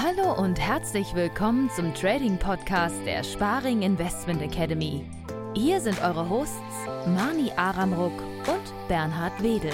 [0.00, 5.04] Hallo und herzlich willkommen zum Trading Podcast der Sparing Investment Academy.
[5.56, 8.12] Hier sind eure Hosts Mani Aramruck
[8.46, 9.72] und Bernhard Wedel.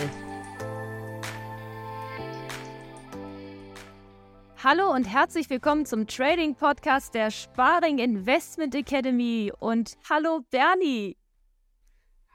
[4.62, 11.18] Hallo und herzlich willkommen zum Trading Podcast der Sparing Investment Academy und hallo Bernie.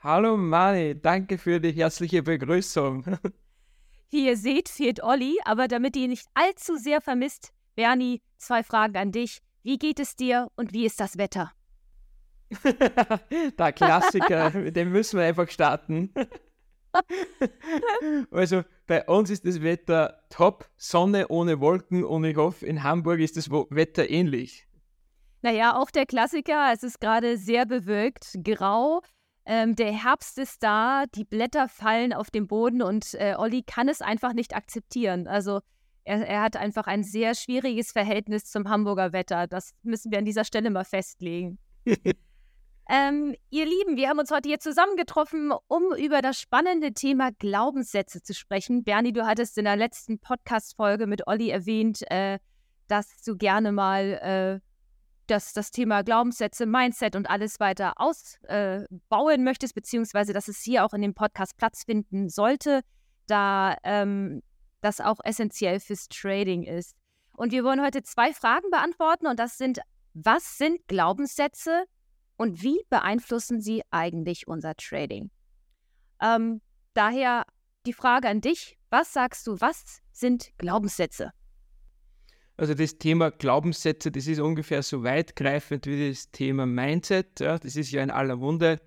[0.03, 3.03] Hallo Mani, danke für die herzliche Begrüßung.
[4.11, 8.97] Wie ihr seht, fehlt Olli, aber damit ihr nicht allzu sehr vermisst, Bernie, zwei Fragen
[8.97, 9.39] an dich.
[9.63, 11.53] Wie geht es dir und wie ist das Wetter?
[13.57, 16.13] Der Klassiker, mit dem müssen wir einfach starten.
[18.31, 23.21] also bei uns ist das Wetter top, Sonne ohne Wolken und ich hoffe, in Hamburg
[23.21, 24.67] ist das Wetter ähnlich.
[25.41, 29.01] Naja, auch der Klassiker, es ist gerade sehr bewölkt, grau.
[29.45, 33.87] Ähm, der Herbst ist da, die Blätter fallen auf den Boden und äh, Olli kann
[33.87, 35.27] es einfach nicht akzeptieren.
[35.27, 35.61] Also
[36.09, 39.45] er, er hat einfach ein sehr schwieriges Verhältnis zum Hamburger Wetter.
[39.45, 41.59] Das müssen wir an dieser Stelle mal festlegen.
[42.89, 48.23] ähm, ihr Lieben, wir haben uns heute hier zusammengetroffen, um über das spannende Thema Glaubenssätze
[48.23, 48.83] zu sprechen.
[48.83, 52.39] Bernie, du hattest in der letzten Podcast-Folge mit Olli erwähnt, äh,
[52.87, 54.67] dass du gerne mal äh,
[55.27, 60.85] das, das Thema Glaubenssätze, Mindset und alles weiter ausbauen äh, möchtest, beziehungsweise dass es hier
[60.85, 62.81] auch in dem Podcast Platz finden sollte.
[63.27, 64.41] Da ähm,
[64.81, 66.95] das auch essentiell fürs Trading ist.
[67.33, 69.79] Und wir wollen heute zwei Fragen beantworten und das sind,
[70.13, 71.85] was sind Glaubenssätze
[72.37, 75.29] und wie beeinflussen sie eigentlich unser Trading?
[76.21, 76.61] Ähm,
[76.93, 77.45] daher
[77.85, 81.31] die Frage an dich, was sagst du, was sind Glaubenssätze?
[82.57, 87.39] Also das Thema Glaubenssätze, das ist ungefähr so weitgreifend wie das Thema Mindset.
[87.39, 88.81] Ja, das ist ja in aller Munde.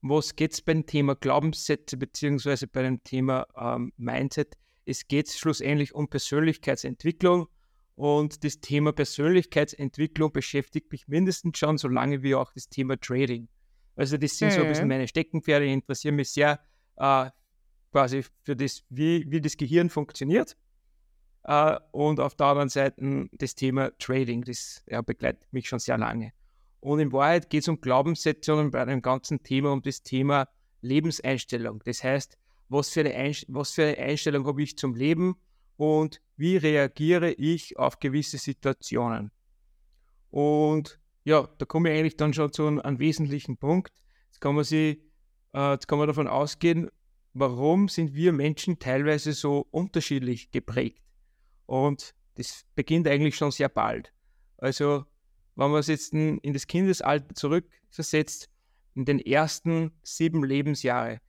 [0.00, 4.56] Was geht es beim Thema Glaubenssätze beziehungsweise bei dem Thema ähm, Mindset?
[4.90, 7.46] Es geht schlussendlich um Persönlichkeitsentwicklung
[7.94, 13.48] und das Thema Persönlichkeitsentwicklung beschäftigt mich mindestens schon so lange wie auch das Thema Trading.
[13.94, 14.52] Also das sind mhm.
[14.52, 14.94] so ein bisschen mhm.
[14.94, 16.58] meine Steckenpferde, die interessieren mich sehr
[16.96, 17.30] äh,
[17.92, 20.56] quasi für das, wie, wie das Gehirn funktioniert.
[21.48, 25.96] Uh, und auf der anderen Seite das Thema Trading, das ja, begleitet mich schon sehr
[25.98, 26.32] lange.
[26.80, 30.48] Und in Wahrheit geht es um Glaubenssätze und bei dem ganzen Thema um das Thema
[30.82, 31.80] Lebenseinstellung.
[31.84, 32.36] Das heißt,
[32.70, 35.34] was für eine, was für eine Einstellung habe ich zum Leben
[35.76, 39.30] und wie reagiere ich auf gewisse Situationen.
[40.30, 43.92] Und ja, da komme ich eigentlich dann schon zu einem, einem wesentlichen Punkt.
[44.26, 45.00] Jetzt kann man sich,
[45.52, 46.88] äh, jetzt kann man davon ausgehen,
[47.34, 51.02] warum sind wir Menschen teilweise so unterschiedlich geprägt.
[51.66, 54.12] Und das beginnt eigentlich schon sehr bald.
[54.58, 55.04] Also,
[55.56, 58.48] wenn man es jetzt in das Kindesalter zurückversetzt,
[58.94, 61.20] in den ersten sieben Lebensjahre,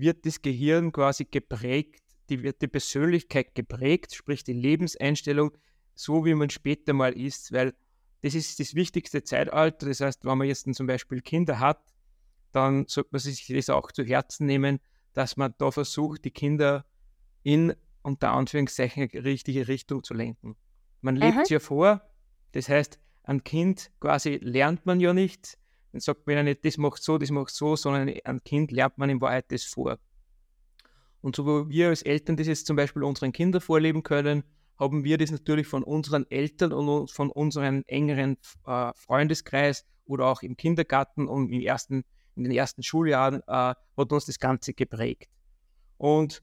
[0.00, 5.56] wird das Gehirn quasi geprägt, die wird die Persönlichkeit geprägt, sprich die Lebenseinstellung,
[5.94, 7.74] so wie man später mal ist, weil
[8.22, 9.86] das ist das wichtigste Zeitalter.
[9.86, 11.94] Das heißt, wenn man jetzt zum Beispiel Kinder hat,
[12.52, 14.80] dann sollte man sich das auch zu Herzen nehmen,
[15.12, 16.84] dass man da versucht, die Kinder
[17.42, 20.56] in unter Anführungszeichen richtige Richtung zu lenken.
[21.00, 22.02] Man lebt es ja vor,
[22.52, 25.58] das heißt, ein Kind quasi lernt man ja nicht,
[25.92, 28.98] dann sagt man ja nicht, das macht so, das macht so, sondern ein Kind lernt
[28.98, 29.98] man in Wahrheit das vor.
[31.20, 34.44] Und so wie wir als Eltern das jetzt zum Beispiel unseren Kindern vorleben können,
[34.78, 38.36] haben wir das natürlich von unseren Eltern und von unserem engeren
[38.66, 42.04] äh, Freundeskreis oder auch im Kindergarten und im ersten,
[42.36, 45.30] in den ersten Schuljahren äh, hat uns das Ganze geprägt.
[45.96, 46.42] Und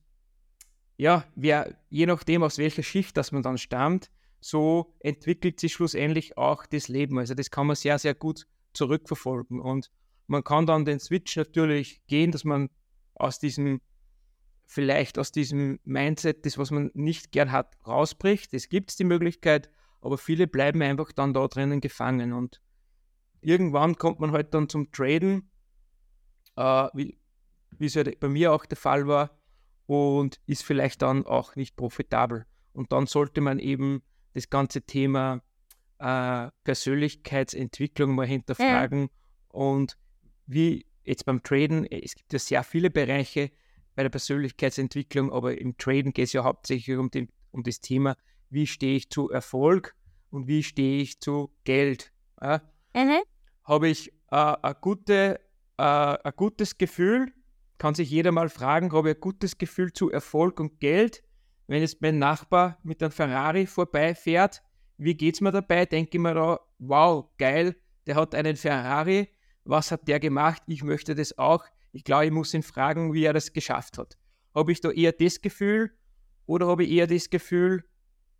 [0.97, 6.37] ja, wer, je nachdem, aus welcher Schicht das man dann stammt, so entwickelt sich schlussendlich
[6.37, 7.17] auch das Leben.
[7.17, 9.59] Also das kann man sehr, sehr gut zurückverfolgen.
[9.59, 9.89] Und
[10.27, 12.69] man kann dann den Switch natürlich gehen, dass man
[13.15, 13.81] aus diesem,
[14.65, 18.53] vielleicht aus diesem Mindset, das, was man nicht gern hat, rausbricht.
[18.53, 19.69] Es gibt die Möglichkeit,
[20.01, 22.33] aber viele bleiben einfach dann da drinnen gefangen.
[22.33, 22.61] Und
[23.41, 25.49] irgendwann kommt man halt dann zum Traden,
[26.55, 27.17] äh, wie,
[27.77, 29.37] wie es halt bei mir auch der Fall war,
[29.85, 32.45] und ist vielleicht dann auch nicht profitabel.
[32.71, 34.01] Und dann sollte man eben
[34.33, 35.41] das ganze Thema
[36.03, 39.03] äh, Persönlichkeitsentwicklung mal hinterfragen.
[39.03, 39.07] Ja.
[39.49, 39.97] Und
[40.45, 43.51] wie jetzt beim Traden, es gibt ja sehr viele Bereiche
[43.95, 48.17] bei der Persönlichkeitsentwicklung, aber im Traden geht es ja hauptsächlich um, den, um das Thema,
[48.49, 49.95] wie stehe ich zu Erfolg
[50.29, 52.11] und wie stehe ich zu Geld.
[52.41, 52.61] Ja?
[52.93, 53.21] Mhm.
[53.63, 55.39] Habe ich äh, ein, gute,
[55.77, 57.31] äh, ein gutes Gefühl,
[57.77, 61.23] kann sich jeder mal fragen, habe ich ein gutes Gefühl zu Erfolg und Geld?
[61.67, 64.61] Wenn jetzt mein Nachbar mit einem Ferrari vorbeifährt,
[65.03, 65.85] wie geht es mir dabei?
[65.85, 69.29] Denke ich mir da, wow, geil, der hat einen Ferrari,
[69.63, 70.63] was hat der gemacht?
[70.67, 71.65] Ich möchte das auch.
[71.91, 74.17] Ich glaube, ich muss ihn fragen, wie er das geschafft hat.
[74.53, 75.91] Habe ich da eher das Gefühl
[76.45, 77.83] oder habe ich eher das Gefühl,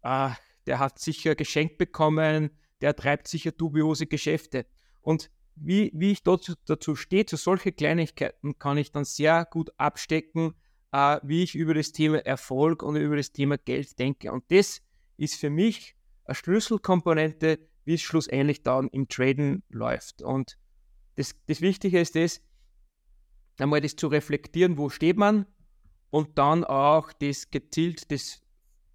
[0.02, 2.50] ah, der hat sicher geschenkt bekommen,
[2.82, 4.66] der treibt sicher dubiose Geschäfte.
[5.02, 9.72] Und wie, wie ich dazu, dazu stehe, zu solchen Kleinigkeiten, kann ich dann sehr gut
[9.78, 10.54] abstecken,
[10.92, 14.32] äh, wie ich über das Thema Erfolg und über das Thema Geld denke.
[14.32, 14.82] Und das
[15.18, 20.22] ist für mich eine Schlüsselkomponente, wie es schlussendlich dann im Traden läuft.
[20.22, 20.58] Und
[21.16, 22.42] das, das Wichtige ist das,
[23.60, 25.46] einmal das zu reflektieren, wo steht man
[26.10, 28.42] und dann auch das gezielt das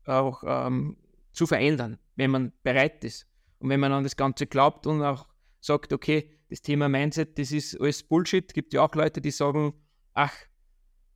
[0.04, 0.96] auch ähm,
[1.32, 3.26] zu verändern, wenn man bereit ist.
[3.58, 5.26] Und wenn man an das Ganze glaubt und auch
[5.60, 8.52] sagt, okay, das Thema Mindset, das ist alles Bullshit.
[8.54, 9.74] Gibt ja auch Leute, die sagen,
[10.14, 10.34] ach,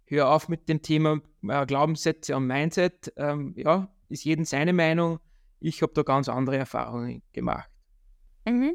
[0.06, 3.12] hör auf mit dem Thema äh, Glaubenssätze und Mindset.
[3.16, 5.18] Ähm, ja, ist jedem seine Meinung.
[5.62, 7.70] Ich habe da ganz andere Erfahrungen gemacht.
[8.46, 8.74] Mhm.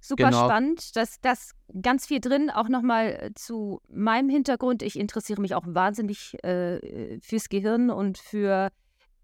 [0.00, 0.44] Super genau.
[0.44, 0.96] spannend.
[0.96, 4.82] Das, das ganz viel drin, auch nochmal zu meinem Hintergrund.
[4.82, 8.70] Ich interessiere mich auch wahnsinnig äh, fürs Gehirn und für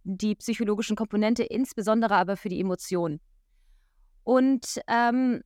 [0.04, 3.20] die psychologischen Komponente, insbesondere aber für die Emotionen.
[4.24, 5.42] Und ähm,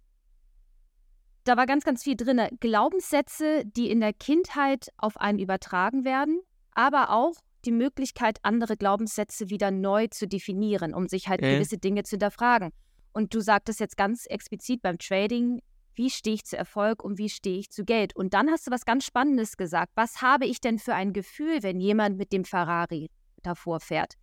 [1.42, 2.40] da war ganz, ganz viel drin.
[2.60, 6.40] Glaubenssätze, die in der Kindheit auf einen übertragen werden,
[6.74, 7.34] aber auch
[7.66, 11.54] die Möglichkeit, andere Glaubenssätze wieder neu zu definieren, um sich halt okay.
[11.54, 12.72] gewisse Dinge zu hinterfragen.
[13.12, 15.60] Und du sagtest jetzt ganz explizit beim Trading,
[15.94, 18.16] wie stehe ich zu Erfolg und wie stehe ich zu Geld?
[18.16, 19.92] Und dann hast du was ganz Spannendes gesagt.
[19.94, 23.10] Was habe ich denn für ein Gefühl, wenn jemand mit dem Ferrari
[23.42, 24.14] davor fährt?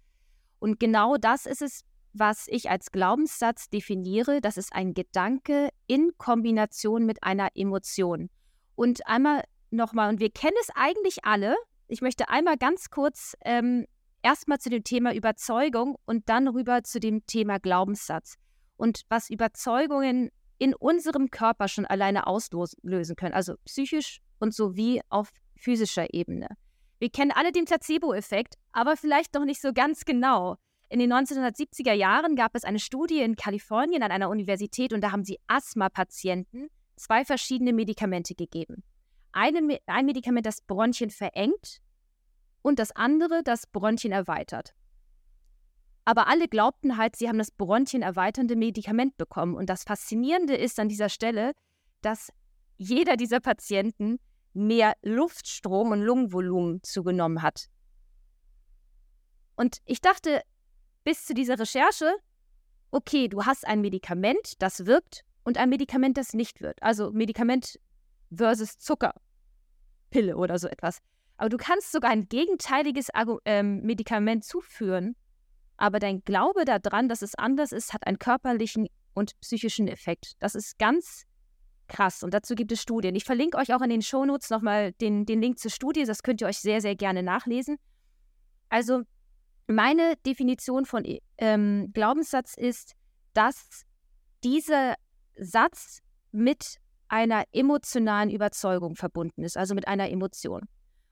[0.60, 1.82] Und genau das ist es,
[2.14, 8.30] was ich als Glaubenssatz definiere, das ist ein Gedanke in Kombination mit einer Emotion.
[8.76, 11.56] Und einmal nochmal, und wir kennen es eigentlich alle,
[11.92, 13.86] ich möchte einmal ganz kurz ähm,
[14.24, 18.36] erstmal zu dem Thema Überzeugung und dann rüber zu dem Thema Glaubenssatz.
[18.78, 25.32] Und was Überzeugungen in unserem Körper schon alleine auslösen können, also psychisch und sowie auf
[25.56, 26.48] physischer Ebene.
[27.00, 30.58] Wir kennen alle den Placebo-Effekt, aber vielleicht noch nicht so ganz genau.
[30.90, 35.12] In den 1970er Jahren gab es eine Studie in Kalifornien an einer Universität und da
[35.12, 38.84] haben sie Asthma-Patienten zwei verschiedene Medikamente gegeben.
[39.34, 41.82] Eine, ein Medikament, das Bronchien verengt
[42.62, 44.74] und das andere, das Bronchien erweitert.
[46.06, 49.56] Aber alle glaubten halt, sie haben das Bronchien erweiternde Medikament bekommen.
[49.56, 51.54] Und das Faszinierende ist an dieser Stelle,
[52.02, 52.32] dass
[52.78, 54.20] jeder dieser Patienten
[54.54, 57.68] mehr Luftstrom und Lungenvolumen zugenommen hat.
[59.56, 60.42] Und ich dachte,
[61.04, 62.12] bis zu dieser Recherche,
[62.90, 66.82] okay, du hast ein Medikament, das wirkt und ein Medikament, das nicht wirkt.
[66.84, 67.80] Also Medikament
[68.34, 71.00] versus Zuckerpille oder so etwas.
[71.38, 73.08] Aber du kannst sogar ein gegenteiliges
[73.46, 75.16] ähm, Medikament zuführen,
[75.78, 80.34] aber dein Glaube daran, dass es anders ist, hat einen körperlichen und psychischen Effekt.
[80.40, 81.26] Das ist ganz
[81.88, 83.16] krass und dazu gibt es Studien.
[83.16, 86.42] Ich verlinke euch auch in den Shownotes nochmal den, den Link zur Studie, das könnt
[86.42, 87.78] ihr euch sehr, sehr gerne nachlesen.
[88.70, 89.02] Also
[89.68, 91.04] meine Definition von
[91.38, 92.94] ähm, Glaubenssatz ist,
[93.34, 93.84] dass
[94.44, 94.96] dieser
[95.38, 96.02] Satz
[96.32, 96.78] mit
[97.12, 100.64] einer emotionalen Überzeugung verbunden ist, also mit einer Emotion.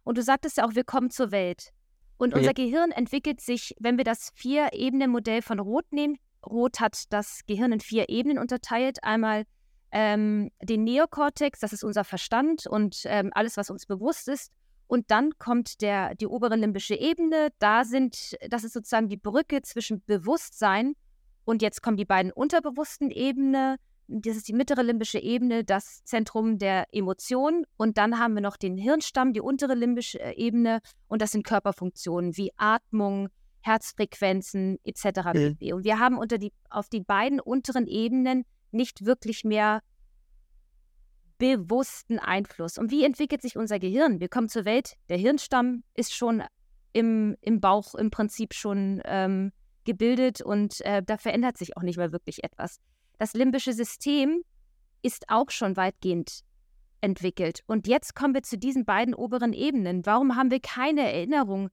[0.04, 1.72] Und du sagtest ja auch, wir kommen zur Welt.
[2.18, 2.54] Und unser ja.
[2.54, 6.18] Gehirn entwickelt sich, wenn wir das Vier-Ebenen-Modell von Rot nehmen.
[6.46, 9.04] Rot hat das Gehirn in vier Ebenen unterteilt.
[9.04, 9.44] Einmal
[9.92, 14.52] ähm, den Neokortex, das ist unser Verstand und ähm, alles, was uns bewusst ist.
[14.88, 17.50] Und dann kommt der, die obere limbische Ebene.
[17.60, 20.94] Da sind, das ist sozusagen die Brücke zwischen Bewusstsein
[21.46, 23.76] und jetzt kommen die beiden unterbewussten Ebenen.
[24.12, 27.66] Das ist die mittlere limbische Ebene, das Zentrum der Emotionen.
[27.78, 30.82] Und dann haben wir noch den Hirnstamm, die untere limbische äh, Ebene.
[31.08, 33.30] Und das sind Körperfunktionen wie Atmung,
[33.62, 35.06] Herzfrequenzen etc.
[35.34, 35.74] Mhm.
[35.74, 39.82] Und wir haben unter die, auf die beiden unteren Ebenen nicht wirklich mehr
[41.38, 42.80] bewussten Einfluss.
[42.80, 44.20] Und wie entwickelt sich unser Gehirn?
[44.20, 46.44] Wir kommen zur Welt, der Hirnstamm ist schon
[46.94, 49.52] im, im Bauch im Prinzip schon ähm,
[49.86, 52.80] gebildet und äh, da verändert sich auch nicht mehr wirklich etwas.
[53.20, 54.44] Das limbische System
[55.02, 56.40] ist auch schon weitgehend
[57.02, 57.64] entwickelt.
[57.68, 60.06] Und jetzt kommen wir zu diesen beiden oberen Ebenen.
[60.06, 61.70] Warum haben wir keine Erinnerung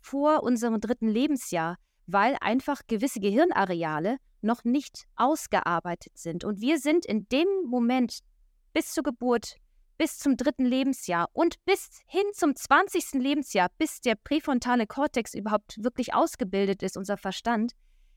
[0.00, 1.76] vor unserem dritten Lebensjahr?
[2.06, 6.44] Weil einfach gewisse Gehirnareale noch nicht ausgearbeitet sind.
[6.44, 8.18] Und wir sind in dem Moment
[8.74, 9.56] bis zur Geburt,
[9.96, 13.20] bis zum dritten Lebensjahr und bis hin zum 20.
[13.22, 17.72] Lebensjahr, bis der präfrontale Kortex überhaupt wirklich ausgebildet ist, unser Verstand,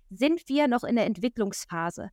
[0.10, 2.10] sind wir noch in der Entwicklungsphase.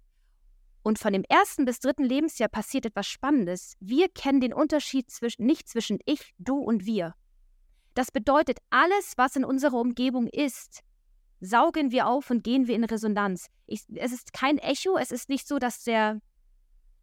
[0.82, 3.74] Und von dem ersten bis dritten Lebensjahr passiert etwas Spannendes.
[3.80, 7.14] Wir kennen den Unterschied zwischen, nicht zwischen ich, du und wir.
[7.94, 10.80] Das bedeutet, alles, was in unserer Umgebung ist,
[11.40, 13.46] saugen wir auf und gehen wir in Resonanz.
[13.66, 16.20] Ich, es ist kein Echo, es ist nicht so, dass der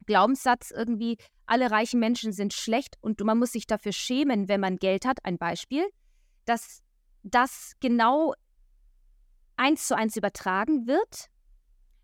[0.06, 4.78] Glaubenssatz irgendwie, alle reichen Menschen sind schlecht und man muss sich dafür schämen, wenn man
[4.78, 5.86] Geld hat, ein Beispiel,
[6.46, 6.82] dass
[7.24, 8.34] das genau
[9.58, 11.30] eins zu eins übertragen wird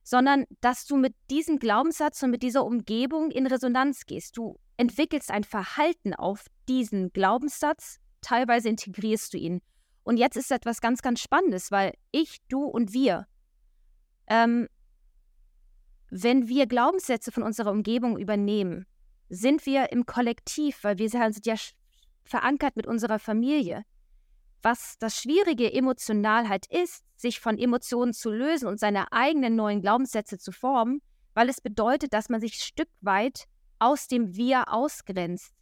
[0.03, 4.37] sondern dass du mit diesem Glaubenssatz und mit dieser Umgebung in Resonanz gehst.
[4.37, 9.61] Du entwickelst ein Verhalten auf diesen Glaubenssatz, teilweise integrierst du ihn.
[10.03, 13.27] Und jetzt ist etwas ganz, ganz Spannendes, weil ich, du und wir,
[14.27, 14.67] ähm,
[16.09, 18.85] wenn wir Glaubenssätze von unserer Umgebung übernehmen,
[19.29, 21.55] sind wir im Kollektiv, weil wir sind ja
[22.23, 23.83] verankert mit unserer Familie.
[24.63, 29.81] Was das Schwierige emotional halt ist, sich von Emotionen zu lösen und seine eigenen neuen
[29.81, 31.01] Glaubenssätze zu formen,
[31.33, 33.45] weil es bedeutet, dass man sich ein Stück weit
[33.79, 35.53] aus dem Wir ausgrenzt.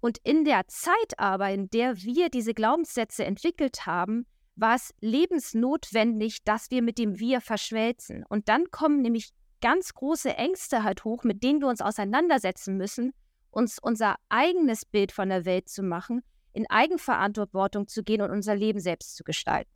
[0.00, 6.44] Und in der Zeit aber, in der wir diese Glaubenssätze entwickelt haben, war es lebensnotwendig,
[6.44, 8.24] dass wir mit dem Wir verschmelzen.
[8.28, 9.30] Und dann kommen nämlich
[9.62, 13.14] ganz große Ängste halt hoch, mit denen wir uns auseinandersetzen müssen,
[13.50, 16.22] uns unser eigenes Bild von der Welt zu machen,
[16.54, 19.70] in Eigenverantwortung zu gehen und unser Leben selbst zu gestalten.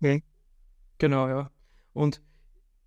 [0.00, 0.22] Okay.
[0.98, 1.50] Genau, ja.
[1.92, 2.22] Und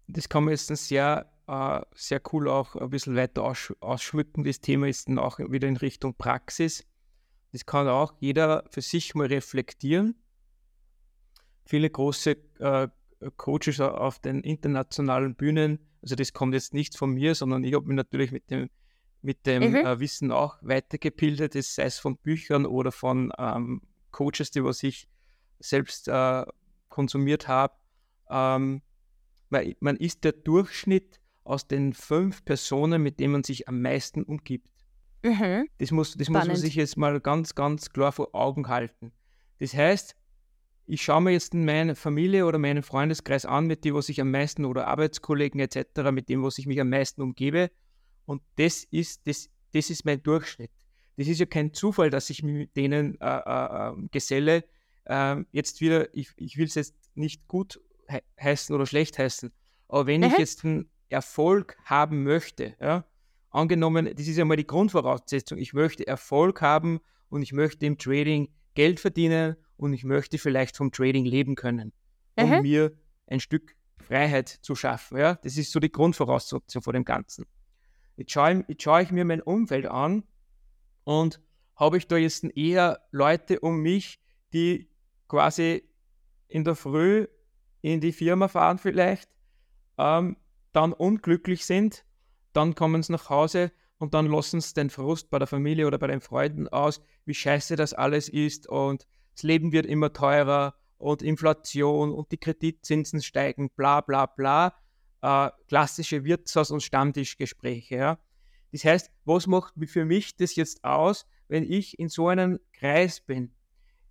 [0.07, 4.43] das kann man jetzt sehr, äh, sehr cool auch ein bisschen weiter aussch ausschmücken.
[4.43, 6.85] Das Thema ist dann auch wieder in Richtung Praxis.
[7.51, 10.15] Das kann auch jeder für sich mal reflektieren.
[11.65, 12.87] Viele große äh,
[13.37, 17.85] Coaches auf den internationalen Bühnen, also das kommt jetzt nicht von mir, sondern ich habe
[17.85, 18.69] mich natürlich mit dem
[19.21, 19.75] mit dem mhm.
[19.75, 25.07] äh, Wissen auch weitergebildet, sei es von Büchern oder von ähm, Coaches, die was ich
[25.59, 26.45] selbst äh,
[26.87, 27.73] konsumiert habe.
[28.29, 28.81] Ähm,
[29.49, 34.23] man, man ist der Durchschnitt aus den fünf Personen, mit denen man sich am meisten
[34.23, 34.69] umgibt.
[35.23, 35.67] Mhm.
[35.79, 39.11] Das, muss, das muss man sich jetzt mal ganz, ganz klar vor Augen halten.
[39.57, 40.15] Das heißt,
[40.85, 44.31] ich schaue mir jetzt meine Familie oder meinen Freundeskreis an, mit dem, was ich am
[44.31, 47.69] meisten oder Arbeitskollegen etc., mit dem, was ich mich am meisten umgebe
[48.29, 50.69] und das ist, das, das ist mein Durchschnitt.
[51.17, 54.65] Das ist ja kein Zufall, dass ich mich mit denen äh, äh, ähm, geselle.
[55.07, 59.51] Ähm, jetzt wieder, ich, ich will es jetzt nicht gut he heißen oder schlecht heißen,
[59.87, 60.27] aber wenn mhm.
[60.27, 63.03] ich jetzt einen Erfolg haben möchte, ja,
[63.49, 67.97] angenommen, das ist ja mal die Grundvoraussetzung, ich möchte Erfolg haben und ich möchte im
[67.97, 71.93] Trading Geld verdienen und ich möchte vielleicht vom Trading leben können,
[72.35, 72.61] um mhm.
[72.61, 72.91] mir
[73.25, 75.17] ein Stück Freiheit zu schaffen.
[75.17, 75.33] Ja?
[75.41, 77.47] Das ist so die Grundvoraussetzung vor dem Ganzen.
[78.19, 80.25] Jetzt schaue, jetzt schaue ich mir mein Umfeld an
[81.05, 81.39] und
[81.77, 84.19] habe ich da jetzt eher Leute um mich,
[84.51, 84.89] die
[85.29, 85.89] quasi
[86.49, 87.27] in der Früh
[87.81, 89.29] in die Firma fahren vielleicht,
[89.97, 90.35] ähm,
[90.73, 92.03] dann unglücklich sind,
[92.51, 95.97] dann kommen sie nach Hause und dann lassen sie den Frust bei der Familie oder
[95.97, 100.75] bei den Freunden aus, wie scheiße das alles ist und das Leben wird immer teurer
[100.97, 104.73] und Inflation und die Kreditzinsen steigen, bla bla bla
[105.21, 107.95] äh, klassische Wirtshaus- und Stammtischgespräche.
[107.95, 108.19] Ja?
[108.71, 113.21] Das heißt, was macht für mich das jetzt aus, wenn ich in so einem Kreis
[113.21, 113.51] bin?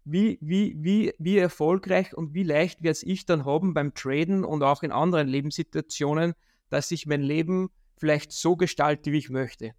[0.04, 4.62] Wie, wie, wie, wie erfolgreich und wie leicht werde ich dann haben beim Traden und
[4.62, 6.34] auch in anderen Lebenssituationen,
[6.70, 9.72] dass ich mein Leben vielleicht so gestalte, wie ich möchte.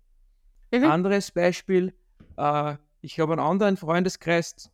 [0.72, 0.84] Mhm.
[0.84, 1.96] Anderes Beispiel,
[2.38, 4.72] äh, ich habe einen anderen Freundeskreis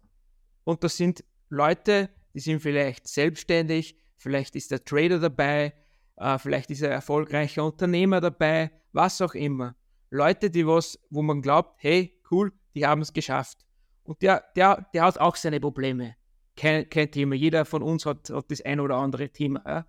[0.65, 5.73] und da sind Leute, die sind vielleicht selbstständig, vielleicht ist der Trader dabei,
[6.17, 9.75] äh, vielleicht ist ein erfolgreicher Unternehmer dabei, was auch immer.
[10.09, 13.65] Leute, die was, wo man glaubt, hey, cool, die haben es geschafft.
[14.03, 16.15] Und der, der, der hat auch seine Probleme.
[16.55, 17.35] Kein, kein Thema.
[17.35, 19.61] Jeder von uns hat, hat das ein oder andere Thema.
[19.65, 19.85] Ja?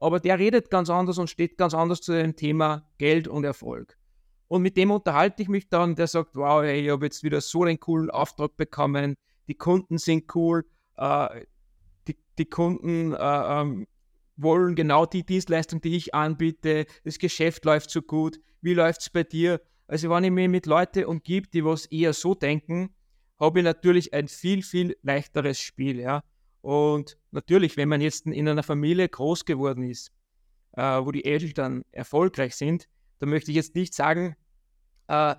[0.00, 3.96] Aber der redet ganz anders und steht ganz anders zu dem Thema Geld und Erfolg.
[4.48, 7.40] Und mit dem unterhalte ich mich dann, der sagt, wow, ey, ich habe jetzt wieder
[7.40, 9.16] so einen coolen Auftrag bekommen,
[9.46, 10.64] die Kunden sind cool,
[10.96, 11.44] äh,
[12.06, 13.86] die, die Kunden äh, ähm,
[14.38, 16.86] wollen genau die Dienstleistung, die ich anbiete.
[17.04, 18.40] Das Geschäft läuft so gut.
[18.62, 19.60] Wie läuft es bei dir?
[19.86, 22.94] Also wenn ich mich mit Leuten umgib, die was eher so denken,
[23.38, 26.00] habe ich natürlich ein viel, viel leichteres Spiel.
[26.00, 26.22] Ja?
[26.60, 30.12] Und natürlich, wenn man jetzt in einer Familie groß geworden ist,
[30.72, 34.36] äh, wo die Eltern erfolgreich sind, dann möchte ich jetzt nicht sagen,
[35.08, 35.34] äh,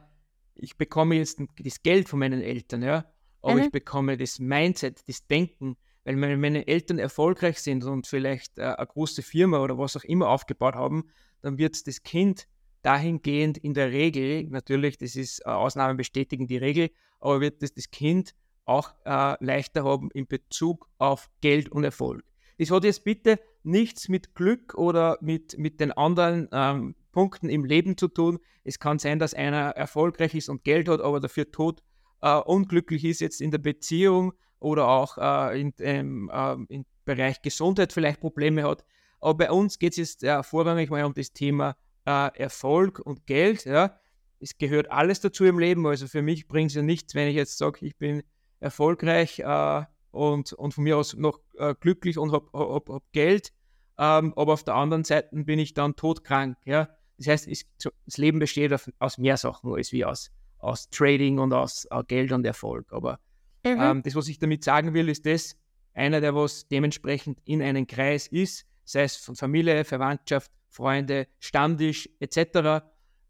[0.56, 3.06] ich bekomme jetzt das Geld von meinen Eltern, ja,
[3.42, 3.62] aber mhm.
[3.62, 5.78] ich bekomme das Mindset, das Denken,
[6.18, 10.04] weil wenn meine Eltern erfolgreich sind und vielleicht äh, eine große Firma oder was auch
[10.04, 11.04] immer aufgebaut haben,
[11.42, 12.48] dann wird das Kind
[12.82, 16.90] dahingehend in der Regel, natürlich, das ist äh, Ausnahmen bestätigen die Regel,
[17.20, 18.34] aber wird das, das Kind
[18.66, 22.24] auch äh, leichter haben in Bezug auf Geld und Erfolg.
[22.58, 27.66] Das hat jetzt bitte nichts mit Glück oder mit, mit den anderen ähm, Punkten im
[27.66, 28.40] Leben zu tun.
[28.64, 31.84] Es kann sein, dass einer erfolgreich ist und Geld hat, aber dafür tot
[32.22, 37.42] äh, unglücklich ist jetzt in der Beziehung oder auch äh, in, ähm, äh, im Bereich
[37.42, 38.86] Gesundheit vielleicht Probleme hat.
[39.20, 41.76] Aber bei uns geht es jetzt äh, vorrangig mal um das Thema
[42.06, 43.66] äh, Erfolg und Geld.
[43.66, 44.00] Ja.
[44.40, 45.86] Es gehört alles dazu im Leben.
[45.86, 48.24] Also für mich bringt es ja nichts, wenn ich jetzt sage, ich bin
[48.60, 53.54] erfolgreich äh, und, und von mir aus noch äh, glücklich und habe hab, hab Geld.
[53.98, 56.58] ähm, aber auf der anderen Seite bin ich dann todkrank.
[56.66, 56.90] Ja?
[57.18, 61.40] Das heißt, es, das Leben besteht auf, aus mehr Sachen als wie aus, aus Trading
[61.40, 62.92] und aus uh, Geld und Erfolg.
[62.92, 63.20] Aber
[63.64, 63.80] mhm.
[63.80, 65.56] ähm, das, was ich damit sagen will, ist das,
[65.94, 72.10] einer, der was dementsprechend in einem Kreis ist, sei es von Familie, Verwandtschaft, Freunde, Stammtisch
[72.20, 72.86] etc.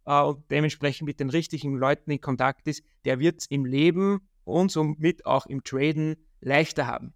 [0.05, 4.27] Äh, und dementsprechend mit den richtigen Leuten in Kontakt ist, der wird es im Leben
[4.43, 7.13] und somit auch im Traden leichter haben.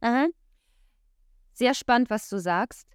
[0.00, 0.32] Mhm.
[1.52, 2.88] Sehr spannend, was du sagst.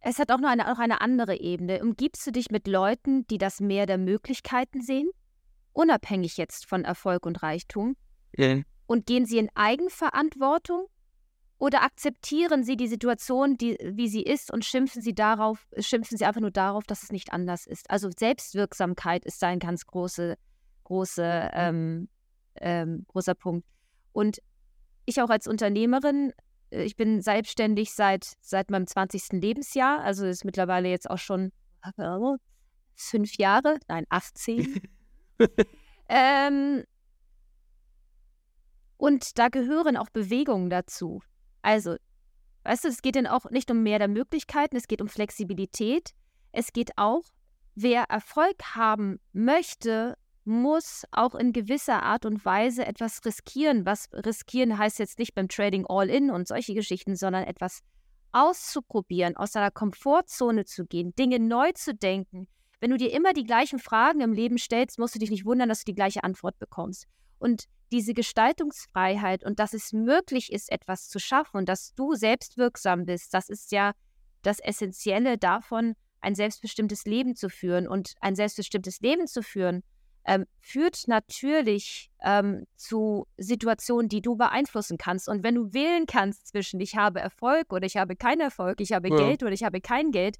[0.00, 1.82] Es hat auch noch eine, auch eine andere Ebene.
[1.82, 5.10] Umgibst du dich mit Leuten, die das Meer der Möglichkeiten sehen?
[5.72, 7.96] Unabhängig jetzt von Erfolg und Reichtum?
[8.36, 8.60] Ja.
[8.86, 10.86] Und gehen sie in Eigenverantwortung?
[11.58, 16.26] Oder akzeptieren sie die Situation, die, wie sie ist, und schimpfen sie darauf, schimpfen sie
[16.26, 17.90] einfach nur darauf, dass es nicht anders ist?
[17.90, 20.36] Also Selbstwirksamkeit ist da ein ganz große,
[20.84, 22.08] große, ähm,
[22.56, 23.66] ähm, großer Punkt.
[24.12, 24.42] Und
[25.06, 26.32] ich auch als Unternehmerin,
[26.70, 29.40] äh, ich bin selbstständig seit, seit meinem 20.
[29.40, 31.52] Lebensjahr, also ist mittlerweile jetzt auch schon
[31.96, 32.36] äh,
[32.94, 34.82] fünf Jahre, nein, 18.
[36.08, 36.84] ähm,
[38.96, 41.22] und da gehören auch Bewegungen dazu.
[41.62, 41.96] Also,
[42.64, 46.10] weißt du, es geht dann auch nicht um mehr der Möglichkeiten, es geht um Flexibilität.
[46.52, 47.22] Es geht auch,
[47.74, 53.84] wer Erfolg haben möchte, muss auch in gewisser Art und Weise etwas riskieren.
[53.84, 57.80] Was riskieren heißt jetzt nicht beim Trading All-In und solche Geschichten, sondern etwas
[58.32, 62.48] auszuprobieren, aus seiner Komfortzone zu gehen, Dinge neu zu denken.
[62.80, 65.68] Wenn du dir immer die gleichen Fragen im Leben stellst, musst du dich nicht wundern,
[65.68, 67.06] dass du die gleiche Antwort bekommst.
[67.38, 73.06] Und diese Gestaltungsfreiheit und dass es möglich ist, etwas zu schaffen und dass du selbstwirksam
[73.06, 73.92] bist, das ist ja
[74.42, 77.86] das Essentielle davon, ein selbstbestimmtes Leben zu führen.
[77.86, 79.82] Und ein selbstbestimmtes Leben zu führen,
[80.24, 85.28] ähm, führt natürlich ähm, zu Situationen, die du beeinflussen kannst.
[85.28, 88.92] Und wenn du wählen kannst zwischen ich habe Erfolg oder ich habe keinen Erfolg, ich
[88.92, 89.16] habe ja.
[89.16, 90.36] Geld oder ich habe kein Geld,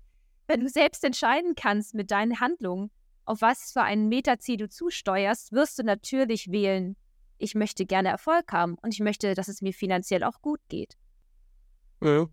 [0.48, 2.90] wenn du selbst entscheiden kannst mit deinen Handlungen,
[3.24, 6.96] auf was für einen Metaziel du zusteuerst, wirst du natürlich wählen,
[7.38, 10.96] ich möchte gerne Erfolg haben und ich möchte, dass es mir finanziell auch gut geht.
[12.03, 12.29] Ja,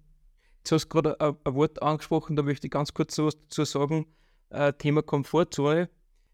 [0.57, 3.65] jetzt hast du gerade ein, ein Wort angesprochen, da möchte ich ganz kurz was dazu
[3.65, 4.05] sagen.
[4.49, 5.89] Äh, Thema Komfortzone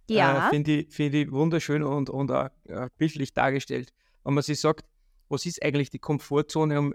[0.09, 0.47] ja.
[0.47, 3.93] Äh, Finde ich, find ich wunderschön und, und auch äh, bildlich dargestellt.
[4.23, 4.85] Wenn man sich sagt,
[5.29, 6.93] was ist eigentlich die Komfortzone?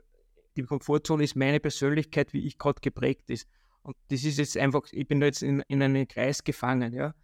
[0.56, 3.48] Die Komfortzone ist meine Persönlichkeit, wie ich gerade geprägt ist.
[3.82, 7.14] Und das ist jetzt einfach, ich bin jetzt in, in einen Kreis gefangen, ja.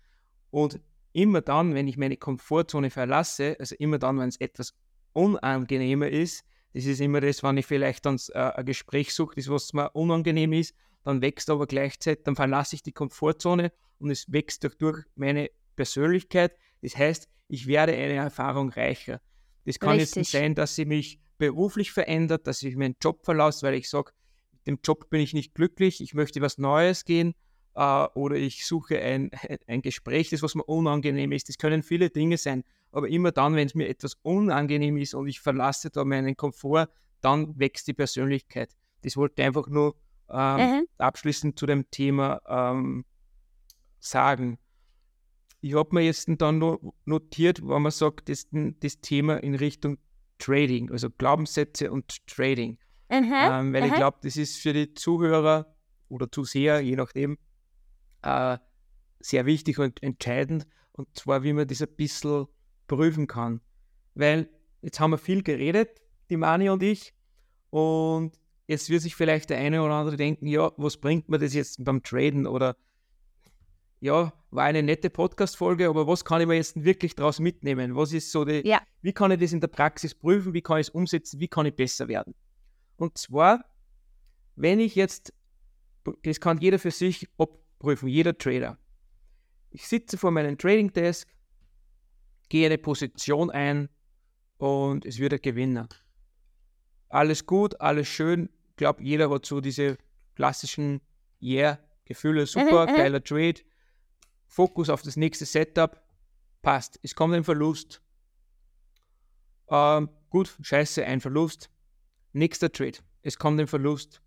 [0.50, 0.80] Und
[1.12, 4.74] immer dann, wenn ich meine Komfortzone verlasse, also immer dann, wenn es etwas
[5.12, 9.48] unangenehmer ist, das ist immer das, wenn ich vielleicht dann äh, ein Gespräch suche, das
[9.48, 14.30] was mir unangenehm ist, dann wächst aber gleichzeitig, dann verlasse ich die Komfortzone und es
[14.30, 16.54] wächst durch meine Persönlichkeit.
[16.82, 19.20] Das heißt, ich werde eine Erfahrung reicher.
[19.64, 20.16] Das kann Richtig.
[20.16, 24.12] jetzt sein, dass sie mich beruflich verändert, dass ich meinen Job verlasse, weil ich sage,
[24.52, 27.34] mit dem Job bin ich nicht glücklich, ich möchte was Neues gehen
[27.74, 29.30] äh, oder ich suche ein,
[29.66, 31.48] ein Gespräch, das was mir unangenehm ist.
[31.48, 35.28] Das können viele Dinge sein, aber immer dann, wenn es mir etwas unangenehm ist und
[35.28, 36.88] ich verlasse da meinen Komfort,
[37.20, 38.74] dann wächst die Persönlichkeit.
[39.02, 39.94] Das wollte ich einfach nur
[40.30, 40.86] ähm, mhm.
[40.98, 43.04] abschließend zu dem Thema ähm,
[43.98, 44.58] sagen.
[45.60, 49.98] Ich habe mir jetzt dann noch notiert, wenn man sagt, das, das Thema in Richtung
[50.38, 52.78] Trading, also Glaubenssätze und Trading.
[53.10, 53.32] Mhm.
[53.32, 53.88] Ähm, weil mhm.
[53.88, 55.74] ich glaube, das ist für die Zuhörer
[56.08, 57.36] oder Zuseher, je nachdem,
[58.22, 58.58] äh,
[59.20, 60.66] sehr wichtig und entscheidend.
[60.92, 62.46] Und zwar, wie man das ein bisschen
[62.86, 63.60] prüfen kann.
[64.14, 64.48] Weil
[64.82, 67.14] jetzt haben wir viel geredet, die Mani und ich.
[67.70, 68.32] Und
[68.66, 71.84] jetzt wird sich vielleicht der eine oder andere denken, ja, was bringt mir das jetzt
[71.84, 72.46] beim Traden?
[72.46, 72.76] Oder
[74.00, 77.94] ja, war eine nette Podcast-Folge, aber was kann ich mir jetzt wirklich daraus mitnehmen?
[77.94, 78.80] Was ist so die, ja.
[79.02, 80.54] wie kann ich das in der Praxis prüfen?
[80.54, 81.38] Wie kann ich es umsetzen?
[81.38, 82.34] Wie kann ich besser werden?
[82.96, 83.64] Und zwar,
[84.56, 85.32] wenn ich jetzt,
[86.22, 87.28] das kann jeder für sich
[87.80, 88.78] abprüfen, jeder Trader.
[89.70, 91.28] Ich sitze vor meinem Trading Desk,
[92.48, 93.88] gehe eine Position ein
[94.58, 95.88] und es wird ein Gewinner.
[97.08, 98.50] Alles gut, alles schön.
[98.70, 99.96] Ich glaube, jeder hat so diese
[100.34, 101.00] klassischen
[101.40, 102.96] Yeah-Gefühle, super, mhm, mhm.
[102.96, 103.60] geiler Trade
[104.46, 106.02] Fokus auf das nächste Setup,
[106.60, 106.98] passt.
[107.02, 108.02] Es kommt ein Verlust.
[109.68, 111.70] Ähm, gut, scheiße, ein Verlust.
[112.32, 114.20] Nächster Trade, es kommt ein Verlust.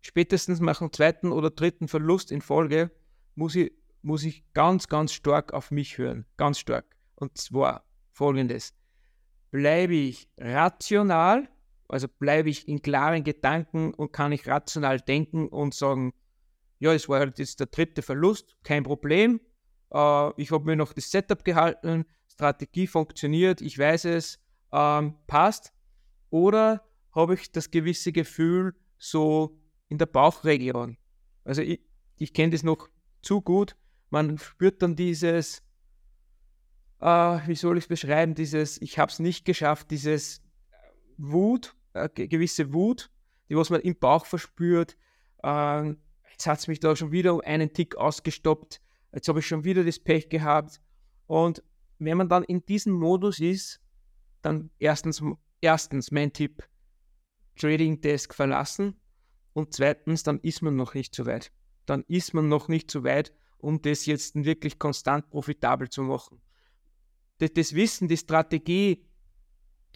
[0.00, 2.90] Spätestens nach dem zweiten oder dritten Verlust in Folge
[3.34, 6.26] muss ich, muss ich ganz, ganz stark auf mich hören.
[6.36, 6.96] Ganz stark.
[7.14, 8.74] Und zwar folgendes.
[9.50, 11.48] Bleibe ich rational,
[11.88, 16.12] also bleibe ich in klaren Gedanken und kann ich rational denken und sagen,
[16.78, 19.40] ja, es war halt jetzt der dritte Verlust, kein Problem.
[19.92, 24.38] Äh, ich habe mir noch das Setup gehalten, Strategie funktioniert, ich weiß es,
[24.72, 25.72] ähm, passt.
[26.30, 29.57] Oder habe ich das gewisse Gefühl, so
[29.88, 30.96] in der Bauchregion.
[31.44, 31.80] Also ich,
[32.16, 32.88] ich kenne das noch
[33.22, 33.76] zu gut.
[34.10, 35.62] Man spürt dann dieses,
[37.00, 37.06] äh,
[37.46, 40.42] wie soll ich es beschreiben, dieses, ich habe es nicht geschafft, dieses
[41.16, 43.10] Wut, äh, gewisse Wut,
[43.48, 44.96] die was man im Bauch verspürt.
[45.42, 45.94] Äh,
[46.30, 48.80] jetzt hat es mich da schon wieder um einen Tick ausgestoppt.
[49.12, 50.80] Jetzt habe ich schon wieder das Pech gehabt.
[51.26, 51.62] Und
[51.98, 53.80] wenn man dann in diesem Modus ist,
[54.42, 55.22] dann erstens,
[55.60, 56.62] erstens mein Tipp,
[57.56, 58.94] Trading Desk verlassen
[59.58, 61.50] und zweitens, dann ist man noch nicht so weit.
[61.84, 66.40] Dann ist man noch nicht so weit, um das jetzt wirklich konstant profitabel zu machen.
[67.38, 69.04] Das, das Wissen, die Strategie,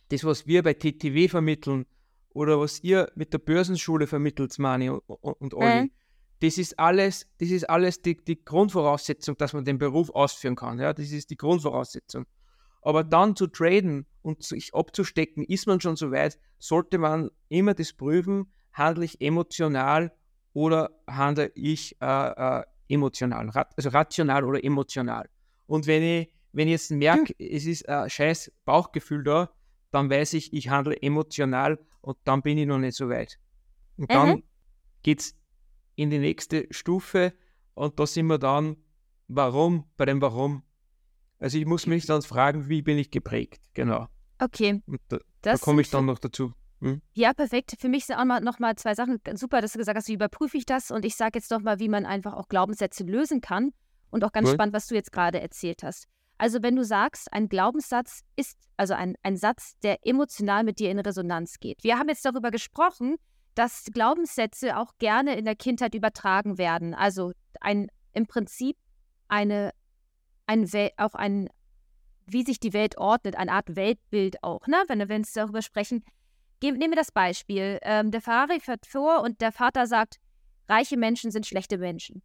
[0.08, 1.86] das, was wir bei TTW vermitteln
[2.30, 5.90] oder was ihr mit der Börsenschule vermittelt, Mani und, und Olli, mhm.
[6.40, 10.80] das ist alles, das ist alles die, die Grundvoraussetzung, dass man den Beruf ausführen kann.
[10.80, 10.92] Ja?
[10.92, 12.26] Das ist die Grundvoraussetzung.
[12.80, 17.74] Aber dann zu traden und sich abzustecken, ist man schon so weit, sollte man immer
[17.74, 20.12] das prüfen, handle ich emotional
[20.52, 25.28] oder handle ich äh, äh, emotional, also rational oder emotional.
[25.66, 27.46] Und wenn ich, wenn ich jetzt merke, hm.
[27.54, 29.50] es ist ein scheiß Bauchgefühl da,
[29.90, 33.38] dann weiß ich, ich handle emotional und dann bin ich noch nicht so weit.
[33.96, 34.42] Und dann mhm.
[35.02, 35.36] geht es
[35.94, 37.34] in die nächste Stufe
[37.74, 38.76] und da sind wir dann,
[39.28, 40.62] warum, bei dem Warum.
[41.38, 44.08] Also ich muss mich dann fragen, wie bin ich geprägt, genau.
[44.38, 44.82] Okay.
[44.86, 46.52] Und da, da komme ich dann noch dazu.
[46.82, 47.02] Hm?
[47.14, 47.76] Ja, perfekt.
[47.78, 50.56] Für mich sind auch noch mal zwei Sachen super, dass du gesagt hast, wie überprüfe
[50.56, 50.90] ich das?
[50.90, 53.72] Und ich sage jetzt noch mal, wie man einfach auch Glaubenssätze lösen kann.
[54.10, 54.54] Und auch ganz cool.
[54.54, 56.06] spannend, was du jetzt gerade erzählt hast.
[56.36, 60.90] Also wenn du sagst, ein Glaubenssatz ist, also ein, ein Satz, der emotional mit dir
[60.90, 61.82] in Resonanz geht.
[61.82, 63.16] Wir haben jetzt darüber gesprochen,
[63.54, 66.94] dass Glaubenssätze auch gerne in der Kindheit übertragen werden.
[66.94, 68.76] Also ein, im Prinzip
[69.28, 69.72] eine
[70.46, 71.48] ein auch ein,
[72.26, 74.82] wie sich die Welt ordnet, eine Art Weltbild auch, ne?
[74.88, 76.04] wenn wir jetzt darüber sprechen.
[76.70, 77.78] Nehmen wir das Beispiel.
[77.82, 80.18] Ähm, der Ferrari fährt vor und der Vater sagt,
[80.68, 82.22] reiche Menschen sind schlechte Menschen.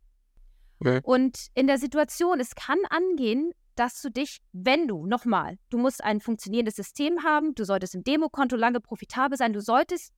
[0.80, 1.00] Okay.
[1.04, 6.04] Und in der Situation, es kann angehen, dass du dich, wenn du, nochmal, du musst
[6.04, 10.14] ein funktionierendes System haben, du solltest im Demokonto lange profitabel sein, du solltest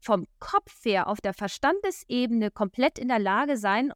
[0.00, 3.92] vom Kopf her auf der Verstandesebene komplett in der Lage sein,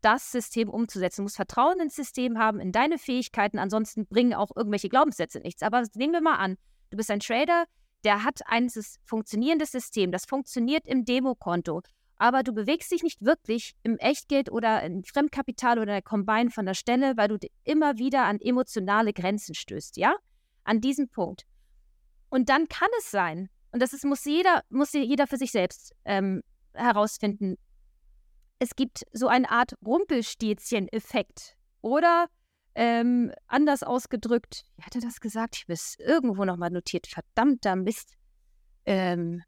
[0.00, 1.20] das System umzusetzen.
[1.20, 3.58] Du musst Vertrauen ins System haben, in deine Fähigkeiten.
[3.58, 5.62] Ansonsten bringen auch irgendwelche Glaubenssätze nichts.
[5.62, 6.56] Aber nehmen wir mal an,
[6.90, 7.64] du bist ein Trader,
[8.06, 8.70] der hat ein
[9.04, 10.12] funktionierendes System.
[10.12, 11.82] Das funktioniert im Demokonto.
[12.18, 16.66] Aber du bewegst dich nicht wirklich im Echtgeld oder im Fremdkapital oder der Combine von
[16.66, 20.14] der Stelle, weil du immer wieder an emotionale Grenzen stößt, ja?
[20.62, 21.46] An diesem Punkt.
[22.30, 25.92] Und dann kann es sein, und das ist, muss jeder, muss jeder für sich selbst
[26.04, 26.42] ähm,
[26.74, 27.56] herausfinden,
[28.60, 31.56] es gibt so eine Art Rumpelstilzchen-Effekt.
[31.82, 32.28] Oder
[32.76, 35.56] ähm, anders ausgedrückt, wie hat er das gesagt?
[35.56, 37.06] Ich habe es irgendwo nochmal notiert.
[37.06, 38.12] Verdammter Mist.
[38.84, 39.42] Ähm,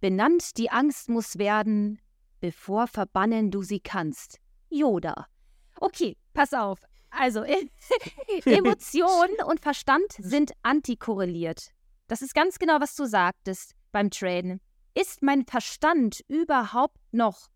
[0.00, 2.00] benannt, die Angst muss werden,
[2.40, 4.38] bevor verbannen du sie kannst.
[4.68, 5.26] Yoda.
[5.76, 6.78] Okay, pass auf.
[7.10, 7.42] Also,
[8.44, 11.70] Emotion und Verstand sind antikorreliert.
[12.06, 14.60] Das ist ganz genau, was du sagtest beim Traden
[14.94, 17.48] ist mein Verstand überhaupt noch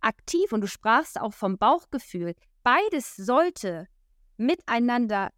[0.00, 0.52] aktiv?
[0.52, 2.34] Und du sprachst auch vom Bauchgefühl.
[2.62, 3.88] Beides sollte
[4.36, 5.30] miteinander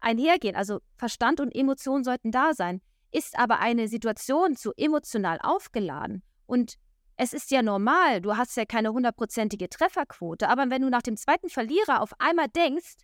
[0.00, 0.56] einhergehen.
[0.56, 2.80] Also Verstand und Emotion sollten da sein.
[3.10, 6.76] Ist aber eine Situation zu emotional aufgeladen und
[7.18, 11.18] es ist ja normal, du hast ja keine hundertprozentige Trefferquote, aber wenn du nach dem
[11.18, 12.94] zweiten Verlierer auf einmal denkst,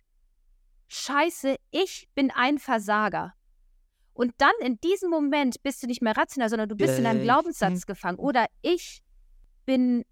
[0.87, 3.33] Scheiße, ich bin ein Versager,
[4.19, 7.21] und dann in diesem Moment bist du nicht mehr rational, sondern du bist in einem
[7.21, 8.19] Glaubenssatz gefangen.
[8.19, 9.01] Oder ich
[9.65, 10.03] bin,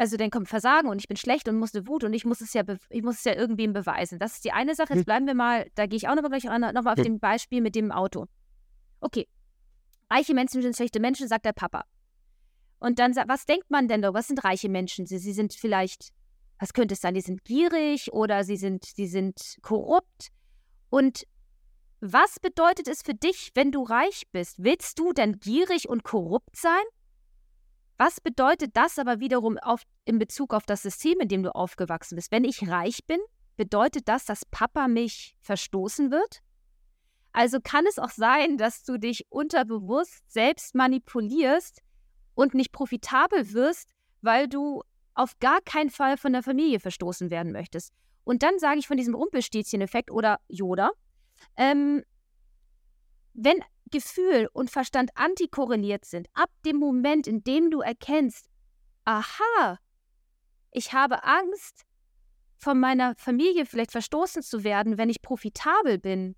[0.00, 2.40] also dann kommt Versagen und ich bin schlecht und muss eine Wut und ich muss
[2.40, 4.18] es ja, ich muss es ja irgendwem beweisen.
[4.18, 4.94] Das ist die eine Sache.
[4.94, 5.04] Jetzt hm.
[5.04, 7.04] bleiben wir mal, da gehe ich auch noch gleich noch mal auf hm.
[7.04, 8.24] dem Beispiel mit dem Auto.
[9.02, 9.28] Okay.
[10.08, 11.84] Reiche Menschen sind schlechte Menschen, sagt der Papa.
[12.78, 14.14] Und dann, was denkt man denn da?
[14.14, 15.04] Was sind reiche Menschen?
[15.04, 16.14] Sie, sie sind vielleicht,
[16.58, 17.12] was könnte es sein?
[17.12, 20.28] Die sind gierig oder sie sind, sie sind korrupt.
[20.88, 21.26] Und
[22.00, 24.64] was bedeutet es für dich, wenn du reich bist?
[24.64, 26.84] Willst du denn gierig und korrupt sein?
[28.00, 32.16] Was bedeutet das aber wiederum auf, in Bezug auf das System, in dem du aufgewachsen
[32.16, 32.32] bist?
[32.32, 33.18] Wenn ich reich bin,
[33.58, 36.40] bedeutet das, dass Papa mich verstoßen wird?
[37.32, 41.82] Also kann es auch sein, dass du dich unterbewusst selbst manipulierst
[42.34, 43.90] und nicht profitabel wirst,
[44.22, 44.82] weil du
[45.12, 47.92] auf gar keinen Fall von der Familie verstoßen werden möchtest.
[48.24, 50.88] Und dann sage ich von diesem Rumpelstilzchen-Effekt oder Yoda,
[51.58, 52.02] ähm,
[53.34, 58.46] wenn Gefühl und Verstand antikorreliert sind, ab dem Moment, in dem du erkennst,
[59.04, 59.78] aha,
[60.70, 61.84] ich habe Angst,
[62.60, 66.36] von meiner Familie vielleicht verstoßen zu werden, wenn ich profitabel bin,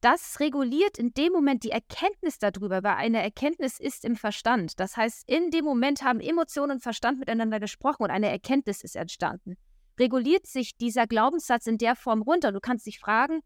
[0.00, 4.80] das reguliert in dem Moment die Erkenntnis darüber, weil eine Erkenntnis ist im Verstand.
[4.80, 8.96] Das heißt, in dem Moment haben Emotionen und Verstand miteinander gesprochen und eine Erkenntnis ist
[8.96, 9.56] entstanden.
[9.98, 12.50] Reguliert sich dieser Glaubenssatz in der Form runter.
[12.50, 13.40] Du kannst dich fragen,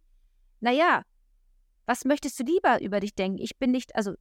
[0.61, 1.03] naja,
[1.87, 3.38] was möchtest du lieber über dich denken?
[3.38, 4.14] Ich bin nicht, also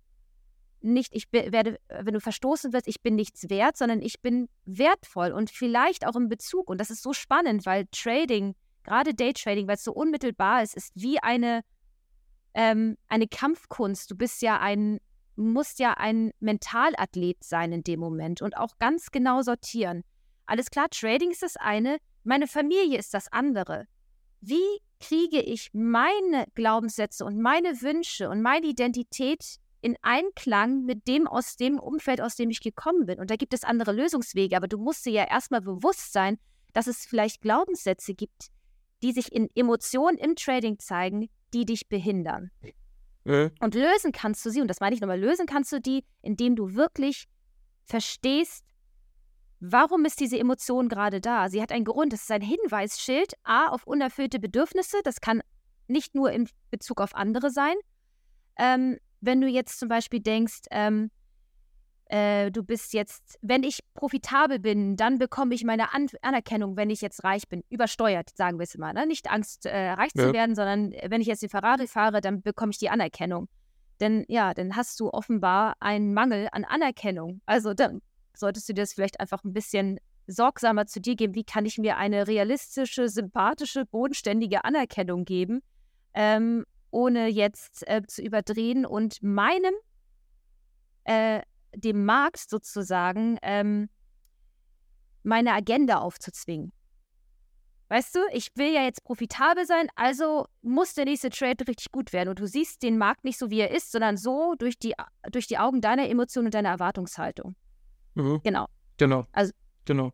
[0.81, 5.31] nicht, ich werde, wenn du verstoßen wirst, ich bin nichts wert, sondern ich bin wertvoll
[5.31, 6.69] und vielleicht auch im Bezug.
[6.69, 10.91] Und das ist so spannend, weil Trading, gerade Daytrading, weil es so unmittelbar ist, ist
[10.95, 11.61] wie eine,
[12.53, 14.11] ähm, eine Kampfkunst.
[14.11, 14.99] Du bist ja ein,
[15.37, 20.03] musst ja ein Mentalathlet sein in dem Moment und auch ganz genau sortieren.
[20.45, 23.87] Alles klar, Trading ist das eine, meine Familie ist das andere.
[24.45, 31.27] Wie kriege ich meine Glaubenssätze und meine Wünsche und meine Identität in Einklang mit dem
[31.27, 33.19] aus dem Umfeld, aus dem ich gekommen bin.
[33.19, 36.39] Und da gibt es andere Lösungswege, aber du musst dir ja erstmal bewusst sein,
[36.71, 38.47] dass es vielleicht Glaubenssätze gibt,
[39.01, 42.51] die sich in Emotionen im Trading zeigen, die dich behindern.
[43.25, 43.49] Äh.
[43.59, 46.55] Und lösen kannst du sie, und das meine ich nochmal, lösen kannst du die, indem
[46.55, 47.25] du wirklich
[47.85, 48.63] verstehst,
[49.63, 51.49] warum ist diese Emotion gerade da.
[51.49, 55.41] Sie hat einen Grund, es ist ein Hinweisschild, a, auf unerfüllte Bedürfnisse, das kann
[55.87, 57.75] nicht nur in Bezug auf andere sein,
[58.57, 61.09] ähm, wenn du jetzt zum Beispiel denkst, ähm,
[62.07, 66.89] äh, du bist jetzt, wenn ich profitabel bin, dann bekomme ich meine An Anerkennung, wenn
[66.89, 67.63] ich jetzt reich bin.
[67.69, 68.93] Übersteuert, sagen wir es mal.
[68.93, 69.07] Ne?
[69.07, 70.25] Nicht Angst, äh, reich ja.
[70.25, 73.47] zu werden, sondern äh, wenn ich jetzt den Ferrari fahre, dann bekomme ich die Anerkennung.
[74.01, 77.41] Denn ja, dann hast du offenbar einen Mangel an Anerkennung.
[77.45, 78.01] Also dann
[78.35, 81.35] solltest du dir das vielleicht einfach ein bisschen sorgsamer zu dir geben.
[81.35, 85.61] Wie kann ich mir eine realistische, sympathische, bodenständige Anerkennung geben?
[86.13, 89.73] Ähm, ohne jetzt äh, zu überdrehen und meinem,
[91.05, 91.41] äh,
[91.75, 93.89] dem Markt sozusagen, ähm,
[95.23, 96.71] meine Agenda aufzuzwingen.
[97.89, 102.13] Weißt du, ich will ja jetzt profitabel sein, also muss der nächste Trade richtig gut
[102.13, 102.29] werden.
[102.29, 104.93] Und du siehst den Markt nicht so, wie er ist, sondern so durch die,
[105.31, 107.55] durch die Augen deiner Emotionen und deiner Erwartungshaltung.
[108.15, 108.41] Mhm.
[108.43, 108.67] Genau.
[108.97, 109.25] Genau.
[109.31, 109.53] Also,
[109.85, 110.13] genau.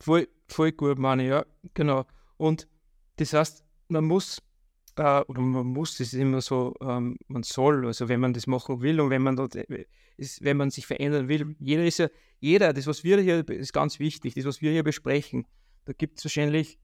[0.00, 2.06] Voll, voll gut, meine ja, genau.
[2.36, 2.68] Und
[3.16, 4.40] das heißt, man muss
[4.98, 8.46] äh, oder man muss, das ist immer so, ähm, man soll, also wenn man das
[8.46, 11.98] machen will und wenn man dort äh, ist, wenn man sich verändern will, jeder ist
[11.98, 12.08] ja,
[12.40, 15.46] jeder, das was wir hier, ist ganz wichtig, das was wir hier besprechen,
[15.84, 16.78] da gibt es wahrscheinlich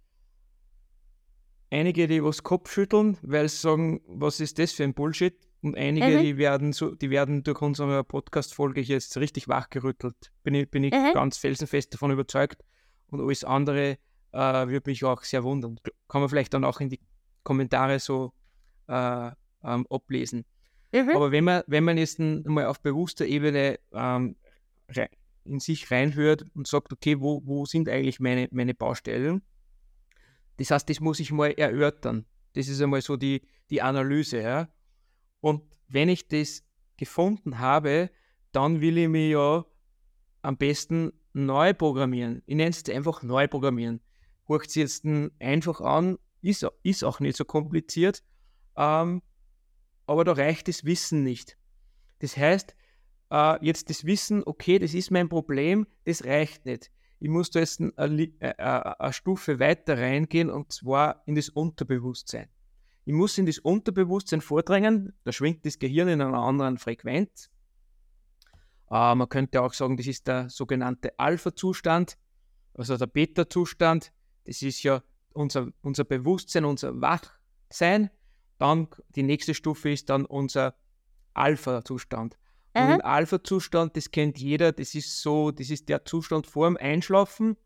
[1.70, 5.37] einige, die was Kopf schütteln, weil sie sagen, was ist das für ein Bullshit?
[5.64, 6.20] Und einige, mhm.
[6.20, 10.31] die werden so, die werden durch unsere Podcast-Folge jetzt richtig wachgerüttelt.
[10.42, 11.14] Bin ich, bin ich mhm.
[11.14, 12.62] ganz felsenfest davon überzeugt.
[13.07, 13.96] Und alles andere
[14.33, 15.81] äh, würde mich auch sehr wundern.
[16.07, 17.00] Kann man vielleicht dann auch in die
[17.44, 18.35] Kommentare so
[18.88, 19.31] äh,
[19.64, 20.44] ähm, ablesen.
[20.92, 21.09] Mhm.
[21.14, 24.37] Aber wenn man, wenn man jetzt mal auf bewusster Ebene ähm,
[25.44, 29.40] in sich reinhört und sagt, okay, wo, wo sind eigentlich meine, meine Baustellen?
[30.59, 32.27] Das heißt, das muss ich mal erörtern.
[32.53, 34.42] Das ist einmal so die, die Analyse.
[34.42, 34.68] Ja?
[35.45, 36.63] Und wenn ich das
[36.97, 38.11] gefunden habe,
[38.53, 39.67] dann will ich mich ja
[40.41, 42.43] am besten neu programmieren.
[42.47, 44.01] Ich nenne es einfach neu programmieren.
[44.47, 45.05] Hört es jetzt
[45.41, 48.23] einfach an ist, ist auch nicht so kompliziert.
[48.75, 49.21] Ähm,
[50.07, 51.59] aber da reicht das Wissen nicht.
[52.21, 52.75] Das heißt,
[53.31, 56.91] äh, jetzt das Wissen, okay, das ist mein Problem, das reicht nicht.
[57.21, 61.35] Ich muss da jetzt eine, eine, äh, äh, eine Stufe weiter reingehen und zwar in
[61.35, 62.49] das Unterbewusstsein.
[63.05, 67.51] Ich muss in das Unterbewusstsein vordrängen, da schwingt das Gehirn in einer anderen Frequenz.
[68.90, 72.17] Äh, man könnte auch sagen, das ist der sogenannte Alpha-Zustand,
[72.75, 74.12] also der Beta-Zustand.
[74.45, 78.11] Das ist ja unser, unser Bewusstsein, unser Wachsein.
[78.59, 80.75] Dann die nächste Stufe ist dann unser
[81.35, 82.38] Alpha-Zustand.
[82.77, 86.77] Und im Alpha-Zustand, das kennt jeder, das ist so, das ist der Zustand vor dem
[86.77, 87.57] Einschlafen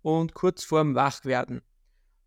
[0.00, 1.60] und kurz vor dem Wachwerden.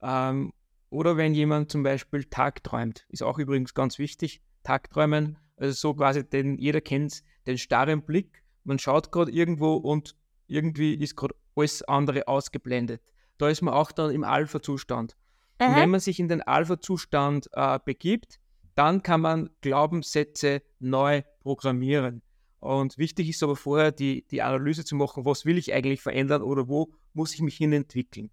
[0.02, 0.54] Ähm,
[0.89, 6.28] oder wenn jemand zum Beispiel tagträumt, ist auch übrigens ganz wichtig, Tagträumen, also so quasi,
[6.28, 10.15] den, jeder kennt den starren Blick, man schaut gerade irgendwo und
[10.47, 13.02] irgendwie ist gerade alles andere ausgeblendet
[13.39, 15.17] da ist man auch dann im Alpha-Zustand.
[15.62, 18.39] Und wenn man sich in den Alpha-Zustand äh, begibt,
[18.75, 22.21] dann kann man Glaubenssätze neu programmieren.
[22.60, 26.43] Und wichtig ist aber vorher die, die Analyse zu machen, was will ich eigentlich verändern
[26.43, 28.30] oder wo muss ich mich hin entwickeln.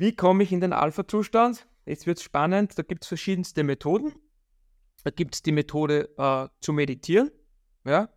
[0.00, 1.68] Wie komme ich in den Alpha-Zustand?
[1.84, 4.14] Jetzt wird es spannend, da gibt es verschiedenste Methoden.
[5.04, 7.30] Da gibt es die Methode äh, zu meditieren.
[7.84, 8.08] Ja?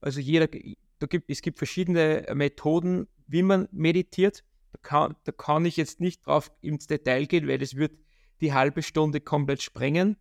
[0.00, 4.42] Also jeder, da gibt, es gibt verschiedene Methoden, wie man meditiert.
[4.72, 7.92] Da kann, da kann ich jetzt nicht drauf ins Detail gehen, weil das wird
[8.40, 10.16] die halbe Stunde komplett sprengen.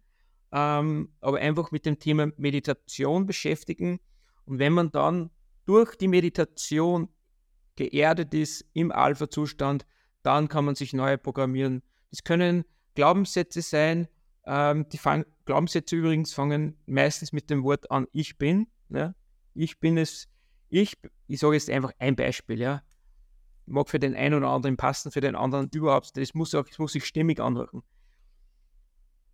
[0.52, 4.00] Ähm, aber einfach mit dem Thema Meditation beschäftigen.
[4.46, 5.32] Und wenn man dann
[5.66, 7.10] durch die Meditation
[7.76, 9.88] geerdet ist im Alpha-Zustand,
[10.28, 11.82] dann kann man sich neu programmieren.
[12.12, 14.08] Das können Glaubenssätze sein,
[14.50, 18.68] Ähm, die fang, Glaubenssätze übrigens fangen meistens mit dem Wort an, ich bin.
[18.88, 19.14] Ja?
[19.54, 20.30] Ich bin es,
[20.70, 22.82] ich, ich sage jetzt einfach ein Beispiel, ja.
[23.66, 26.16] Mag für den einen oder anderen passen, für den anderen überhaupt.
[26.16, 27.84] Das muss, auch, das muss sich stimmig anhören.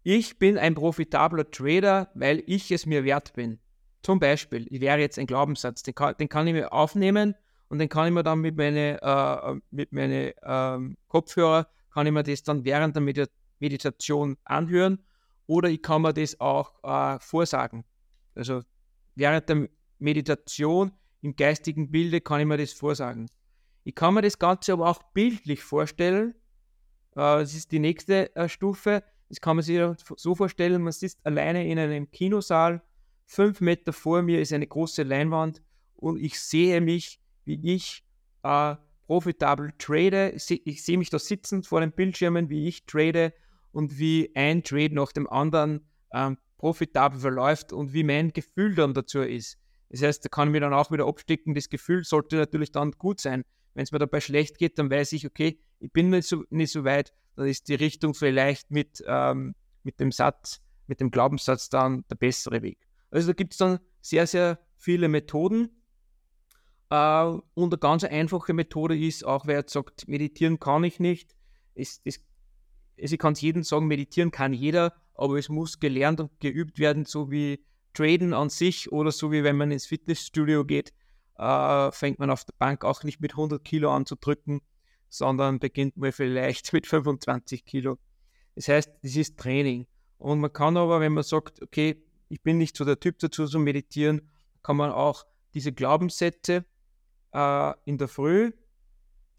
[0.01, 3.59] Ich bin ein profitabler Trader, weil ich es mir wert bin.
[4.01, 7.35] Zum Beispiel, ich wäre jetzt ein Glaubenssatz, den kann, den kann ich mir aufnehmen
[7.73, 12.13] und den kann ich mir dann mit meinen äh, mit meine, ähm, Kopfhörer, kann ich
[12.13, 14.99] mir das dann während der Medit Meditation anhören
[15.47, 17.83] oder ich kann mir das auch äh, vorsagen.
[18.35, 18.61] Also
[19.15, 23.27] während der Meditation im geistigen Bilde kann ich mir das vorsagen.
[23.85, 26.35] Ich kann mir das Ganze aber auch bildlich vorstellen.
[27.13, 29.03] Äh, das ist die nächste äh, Stufe.
[29.29, 29.81] Das kann man sich
[30.15, 32.83] so vorstellen, man sitzt alleine in einem Kinosaal,
[33.25, 35.59] fünf Meter vor mir ist eine große Leinwand
[35.95, 38.03] und ich sehe mich, wie ich
[38.43, 38.75] äh,
[39.07, 40.31] profitabel trade.
[40.31, 43.33] Ich sehe seh mich da sitzend vor den Bildschirmen, wie ich trade
[43.71, 48.93] und wie ein Trade nach dem anderen ähm, profitabel verläuft und wie mein Gefühl dann
[48.93, 49.57] dazu ist.
[49.89, 51.53] Das heißt, da kann ich mir dann auch wieder abstecken.
[51.53, 53.43] Das Gefühl sollte natürlich dann gut sein.
[53.73, 56.71] Wenn es mir dabei schlecht geht, dann weiß ich, okay, ich bin nicht so, nicht
[56.71, 61.69] so weit, dann ist die Richtung vielleicht mit, ähm, mit dem Satz, mit dem Glaubenssatz
[61.69, 62.79] dann der bessere Weg.
[63.11, 65.69] Also da gibt es dann sehr, sehr viele Methoden.
[66.93, 71.35] Äh, und eine ganz einfache Methode ist, auch wer jetzt sagt, meditieren kann ich nicht,
[71.73, 72.23] ist, ist
[72.95, 77.05] ich kann es jedem sagen, meditieren kann jeder, aber es muss gelernt und geübt werden,
[77.05, 80.93] so wie Traden an sich oder so wie wenn man ins Fitnessstudio geht,
[81.39, 84.61] äh, fängt man auf der Bank auch nicht mit 100 Kilo an zu drücken,
[85.09, 87.97] sondern beginnt man vielleicht mit 25 Kilo.
[88.53, 89.87] Das heißt, das ist Training.
[90.19, 93.47] Und man kann aber, wenn man sagt, okay, ich bin nicht so der Typ dazu
[93.47, 94.29] zu meditieren,
[94.61, 95.25] kann man auch
[95.55, 96.65] diese Glaubenssätze
[97.33, 98.51] äh, in der Früh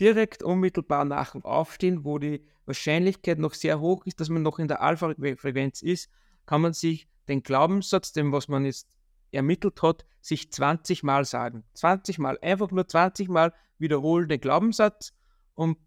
[0.01, 4.59] direkt unmittelbar nach dem Aufstehen, wo die Wahrscheinlichkeit noch sehr hoch ist, dass man noch
[4.59, 6.11] in der Alpha-Frequenz ist,
[6.47, 8.89] kann man sich den Glaubenssatz, dem was man jetzt
[9.31, 11.65] ermittelt hat, sich 20 Mal sagen.
[11.75, 15.13] 20 Mal, einfach nur 20 Mal wiederholen den Glaubenssatz
[15.55, 15.79] und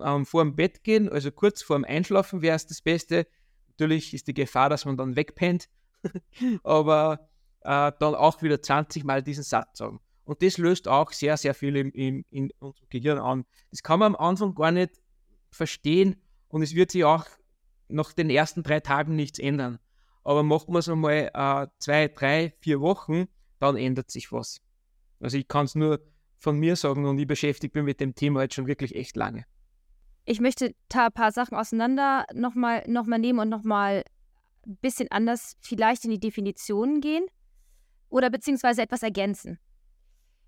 [0.00, 3.26] ähm, vor dem Bett gehen, also kurz vor dem Einschlafen wäre es das Beste.
[3.68, 5.68] Natürlich ist die Gefahr, dass man dann wegpennt,
[6.64, 7.28] aber
[7.60, 10.00] äh, dann auch wieder 20 Mal diesen Satz sagen.
[10.24, 13.44] Und das löst auch sehr, sehr viel im, im, in unserem Gehirn an.
[13.70, 14.92] Das kann man am Anfang gar nicht
[15.50, 16.16] verstehen
[16.48, 17.26] und es wird sich auch
[17.88, 19.78] nach den ersten drei Tagen nichts ändern.
[20.24, 23.26] Aber machen wir es einmal äh, zwei, drei, vier Wochen,
[23.58, 24.60] dann ändert sich was.
[25.20, 26.00] Also ich kann es nur
[26.38, 29.44] von mir sagen und ich beschäftige mich mit dem Thema jetzt schon wirklich echt lange.
[30.24, 34.04] Ich möchte da ein paar Sachen auseinander nochmal noch mal nehmen und nochmal
[34.66, 37.26] ein bisschen anders vielleicht in die Definitionen gehen
[38.08, 39.58] oder beziehungsweise etwas ergänzen.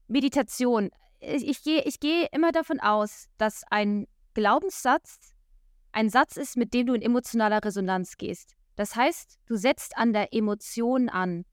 [0.06, 0.90] Meditation.
[1.20, 5.34] Ich, ich gehe ich geh immer davon aus, dass ein Glaubenssatz
[5.92, 8.56] ein Satz ist, mit dem du in emotionaler Resonanz gehst.
[8.76, 11.44] Das heißt, du setzt an der Emotion an.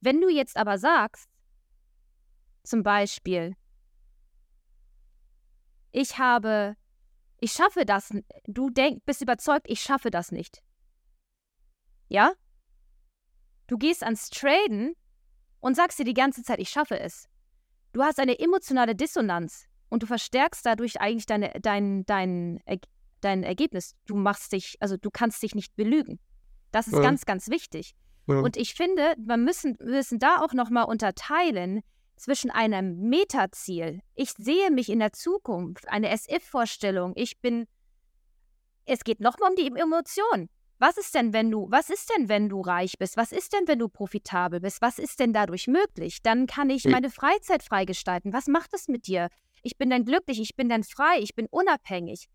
[0.00, 1.28] Wenn du jetzt aber sagst,
[2.64, 3.54] zum Beispiel,
[5.90, 6.76] ich habe,
[7.38, 8.10] ich schaffe das,
[8.46, 10.62] du denk, bist überzeugt, ich schaffe das nicht.
[12.08, 12.32] Ja?
[13.66, 14.94] Du gehst ans Traden
[15.60, 17.28] und sagst dir die ganze Zeit, ich schaffe es.
[17.92, 22.60] Du hast eine emotionale Dissonanz und du verstärkst dadurch eigentlich deine, dein, dein,
[23.20, 23.94] dein Ergebnis.
[24.06, 26.18] Du machst dich, also du kannst dich nicht belügen.
[26.70, 27.00] Das ist ja.
[27.00, 27.94] ganz, ganz wichtig.
[28.26, 28.40] Ja.
[28.40, 31.82] Und ich finde, wir müssen, müssen da auch nochmal unterteilen
[32.16, 34.00] zwischen einem Metaziel.
[34.14, 37.12] Ich sehe mich in der Zukunft, eine SF-Vorstellung.
[37.16, 37.66] Ich bin,
[38.86, 40.48] es geht nochmal um die Emotion.
[40.82, 43.16] Was ist denn, wenn du, was ist denn, wenn du reich bist?
[43.16, 44.82] Was ist denn, wenn du profitabel bist?
[44.82, 46.22] Was ist denn dadurch möglich?
[46.24, 46.90] Dann kann ich hm.
[46.90, 48.32] meine Freizeit freigestalten.
[48.32, 49.28] Was macht es mit dir?
[49.62, 52.28] Ich bin dann glücklich, ich bin dann frei, ich bin unabhängig.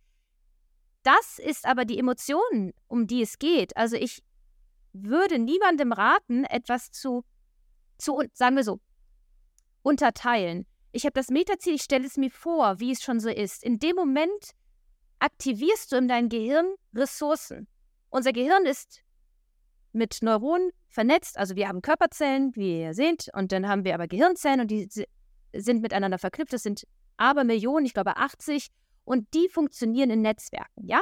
[1.03, 3.75] Das ist aber die Emotion, um die es geht.
[3.75, 4.23] Also ich
[4.93, 7.25] würde niemandem raten, etwas zu,
[7.97, 8.79] zu sagen wir so,
[9.81, 10.65] unterteilen.
[10.93, 13.61] Ich habe das Metaziel, ich stelle es mir vor, wie es schon so ist.
[13.61, 14.51] In dem Moment
[15.19, 17.67] aktivierst du in deinem Gehirn Ressourcen.
[18.09, 19.03] Unser Gehirn ist
[19.91, 21.37] mit Neuronen vernetzt.
[21.37, 24.87] Also wir haben Körperzellen, wie ihr seht, und dann haben wir aber Gehirnzellen und die
[25.53, 26.53] sind miteinander verknüpft.
[26.53, 26.87] Das sind
[27.17, 28.67] aber Millionen, ich glaube 80,
[29.03, 31.01] und die funktionieren in Netzwerken, ja?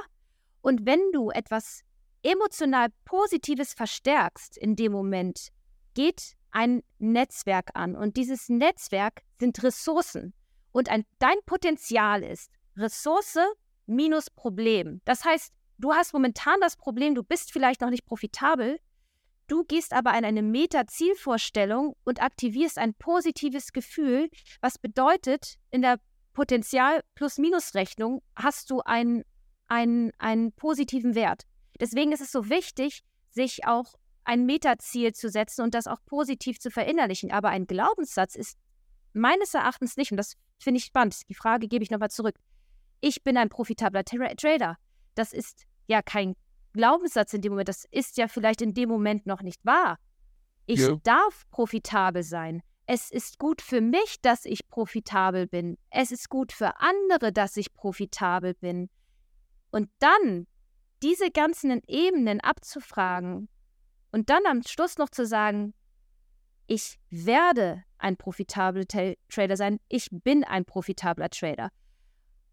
[0.62, 1.82] Und wenn du etwas
[2.24, 5.50] emotional Positives verstärkst in dem Moment,
[5.94, 7.96] geht ein Netzwerk an.
[7.96, 10.34] Und dieses Netzwerk sind Ressourcen.
[10.72, 13.38] Und ein, dein Potenzial ist Ressource
[13.86, 15.02] minus Problem.
[15.06, 18.80] Das heißt, Du hast momentan das Problem, du bist vielleicht noch nicht profitabel,
[19.48, 24.30] du gehst aber in eine Meta-Zielvorstellung und aktivierst ein positives Gefühl,
[24.62, 26.00] was bedeutet, in der
[26.34, 29.24] Potenzial-Plus-Minus-Rechnung hast du einen,
[29.68, 31.44] einen, einen positiven Wert.
[31.80, 36.60] Deswegen ist es so wichtig, sich auch ein Metaziel zu setzen und das auch positiv
[36.60, 37.32] zu verinnerlichen.
[37.32, 38.58] Aber ein Glaubenssatz ist
[39.14, 42.36] meines Erachtens nicht, und das finde ich spannend, die Frage gebe ich nochmal zurück.
[43.02, 44.78] Ich bin ein profitabler Tra Trader.
[45.16, 46.36] Das ist ja kein
[46.74, 47.70] Glaubenssatz in dem Moment.
[47.70, 49.98] Das ist ja vielleicht in dem Moment noch nicht wahr.
[50.66, 50.96] Ich ja.
[51.04, 52.62] darf profitabel sein.
[52.88, 55.78] Es ist gut für mich, dass ich profitabel bin.
[55.90, 58.90] Es ist gut für andere, dass ich profitabel bin.
[59.72, 60.48] Und dann
[61.02, 63.50] diese ganzen Ebenen abzufragen
[64.12, 65.74] und dann am Schluss noch zu sagen,
[66.68, 71.70] ich werde ein profitabler Trader sein, ich bin ein profitabler Trader.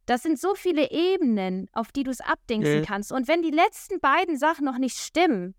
[0.07, 2.83] Das sind so viele Ebenen, auf die du es abdingsen ja.
[2.83, 3.13] kannst.
[3.13, 5.55] Und wenn die letzten beiden Sachen noch nicht stimmen,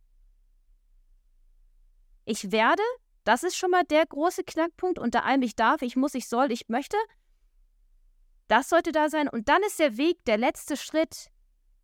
[2.25, 2.83] ich werde,
[3.23, 6.51] das ist schon mal der große Knackpunkt, unter allem ich darf, ich muss, ich soll,
[6.51, 6.97] ich möchte.
[8.47, 9.29] Das sollte da sein.
[9.29, 11.27] Und dann ist der Weg, der letzte Schritt,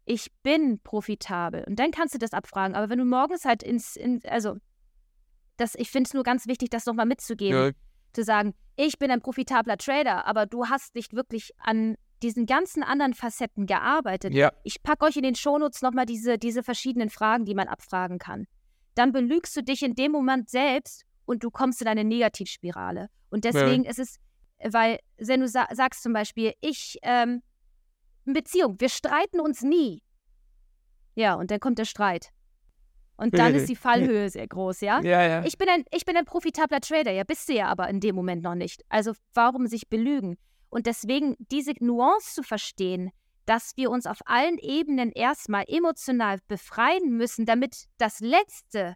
[0.06, 1.64] ich bin profitabel.
[1.66, 2.76] Und dann kannst du das abfragen.
[2.76, 4.58] Aber wenn du morgens halt ins, in, also,
[5.56, 7.58] das, ich finde es nur ganz wichtig, das nochmal mitzugeben.
[7.58, 7.72] Ja.
[8.14, 12.84] Zu sagen, ich bin ein profitabler Trader, aber du hast nicht wirklich an diesen ganzen
[12.84, 14.34] anderen Facetten gearbeitet.
[14.34, 14.52] Ja.
[14.64, 18.48] Ich packe euch in den Shownotes nochmal diese, diese verschiedenen Fragen, die man abfragen kann.
[18.96, 23.10] Dann belügst du dich in dem Moment selbst und du kommst in eine Negativspirale.
[23.30, 23.92] Und deswegen ja.
[23.92, 24.18] ist es,
[24.64, 27.42] weil, wenn du sa sagst zum Beispiel, ich, ähm,
[28.26, 30.04] Beziehung, wir streiten uns nie.
[31.16, 32.30] Ja, und dann kommt der Streit.
[33.18, 35.02] Und dann ist die Fallhöhe sehr groß, ja?
[35.02, 35.46] Ja, ja.
[35.46, 38.16] Ich bin, ein, ich bin ein profitabler Trader, ja, bist du ja aber in dem
[38.16, 38.84] Moment noch nicht.
[38.90, 40.38] Also warum sich belügen?
[40.70, 43.12] Und deswegen diese Nuance zu verstehen,
[43.46, 48.96] dass wir uns auf allen Ebenen erstmal emotional befreien müssen, damit das Letzte,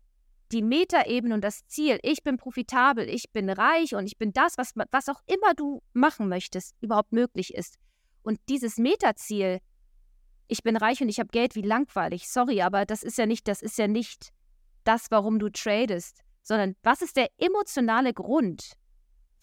[0.52, 4.58] die Metaebene und das Ziel, ich bin profitabel, ich bin reich und ich bin das,
[4.58, 7.78] was, was auch immer du machen möchtest, überhaupt möglich ist.
[8.22, 9.60] Und dieses Metaziel,
[10.48, 12.30] ich bin reich und ich habe Geld, wie langweilig.
[12.30, 14.30] Sorry, aber das ist ja nicht, das ist ja nicht
[14.84, 18.74] das, warum du tradest, sondern was ist der emotionale Grund,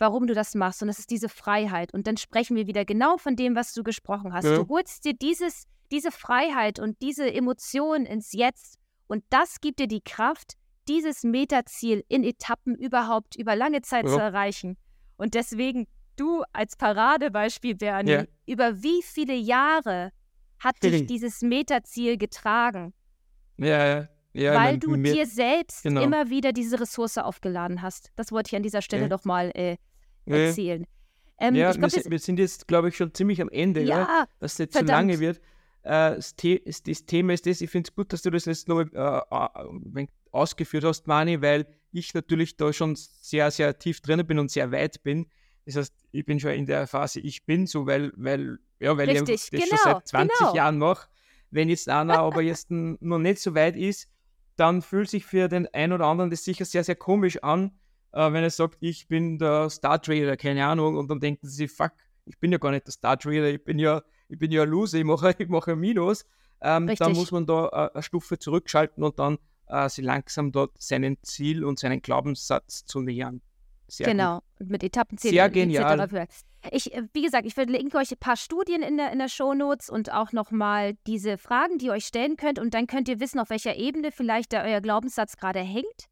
[0.01, 0.83] warum du das machst.
[0.83, 1.95] Und das ist diese Freiheit.
[1.95, 4.47] Und dann sprechen wir wieder genau von dem, was du gesprochen hast.
[4.47, 4.57] Ja.
[4.57, 8.79] Du holst dir dieses, diese Freiheit und diese Emotion ins Jetzt.
[9.07, 10.55] Und das gibt dir die Kraft,
[10.89, 14.13] dieses Metaziel in Etappen überhaupt über lange Zeit ja.
[14.13, 14.77] zu erreichen.
[15.17, 15.87] Und deswegen,
[16.17, 18.25] du als Paradebeispiel, Bernie, ja.
[18.47, 20.13] über wie viele Jahre
[20.59, 22.95] hat dich dieses Metaziel getragen?
[23.59, 24.09] Ja, ja.
[24.33, 26.03] Ja, weil du dir selbst genau.
[26.03, 28.13] immer wieder diese Ressource aufgeladen hast.
[28.15, 29.09] Das wollte ich an dieser Stelle ja.
[29.09, 29.77] doch mal äh,
[30.27, 30.87] erzählen.
[31.39, 34.27] Ähm, ja, glaub, wir, wir, sind jetzt, glaube ich, schon ziemlich am Ende, ja, ja
[34.41, 34.89] dass es jetzt verdammt.
[34.89, 35.39] zu lange wird.
[35.83, 38.69] Äh, das, The das, Thema ist das, ich finde es gut, dass du das jetzt
[38.69, 44.39] noch äh, ausgeführt hast, Mani, weil ich natürlich da schon sehr, sehr tief drin bin
[44.39, 45.27] und sehr weit bin.
[45.67, 49.09] Das heißt, ich bin schon in der Phase, ich bin so, weil, weil, ja, weil
[49.09, 50.55] Richtig, ich das genau, schon seit 20 genau.
[50.55, 51.09] Jahren mache.
[51.51, 54.09] Wenn jetzt einer aber jetzt noch nicht so weit ist,
[54.57, 57.73] dann fühlt sich für den einen oder anderen das sicher sehr, sehr komisch an,
[58.13, 61.69] äh, wenn er sagt, ich bin der Star Trader, keine Ahnung, und dann denken sie,
[61.69, 61.93] fuck,
[62.25, 64.99] ich bin ja gar nicht der Star Trader, ich bin ja, ich bin ja Loser,
[64.99, 66.25] ich mache, ich mache ein Minus.
[66.63, 69.39] Ähm, dann muss man da äh, eine Stufe zurückschalten und dann
[69.69, 73.41] äh, sie langsam dort seinen Ziel und seinen Glaubenssatz zu nähern.
[73.89, 74.69] Sehr genau, gut.
[74.69, 75.35] mit Etappenzielen.
[75.35, 76.29] Sehr genial.
[76.71, 79.89] Ich, äh, wie gesagt, ich verlinke euch ein paar Studien in der, in der Shownotes
[79.89, 82.59] und auch nochmal diese Fragen, die ihr euch stellen könnt.
[82.59, 86.10] Und dann könnt ihr wissen, auf welcher Ebene vielleicht der, euer Glaubenssatz gerade hängt.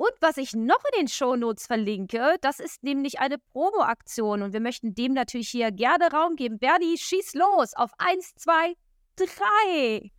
[0.00, 4.60] Und was ich noch in den Shownotes verlinke, das ist nämlich eine Promo-Aktion und wir
[4.60, 6.58] möchten dem natürlich hier gerne Raum geben.
[6.58, 8.72] Bernie, schieß los auf 1, 2,
[9.16, 10.10] 3.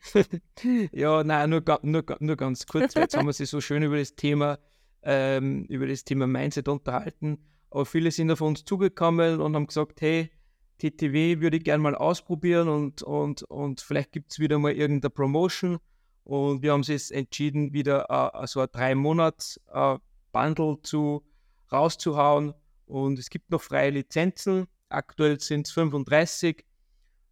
[0.91, 3.97] ja, nein, nur, nur, nur ganz kurz, weil jetzt haben wir sich so schön über
[3.97, 4.59] das Thema,
[5.01, 7.43] ähm, über das Thema Mindset unterhalten.
[7.71, 10.29] Aber viele sind auf uns zugekommen und haben gesagt, hey,
[10.77, 15.09] TTW würde ich gerne mal ausprobieren und, und, und vielleicht gibt es wieder mal irgendeine
[15.09, 15.79] Promotion.
[16.23, 19.97] Und wir haben uns jetzt entschieden, wieder uh, so ein drei Monats uh,
[20.31, 21.23] Bundle zu,
[21.71, 22.53] rauszuhauen.
[22.85, 24.67] Und es gibt noch freie Lizenzen.
[24.89, 26.65] Aktuell sind es 35.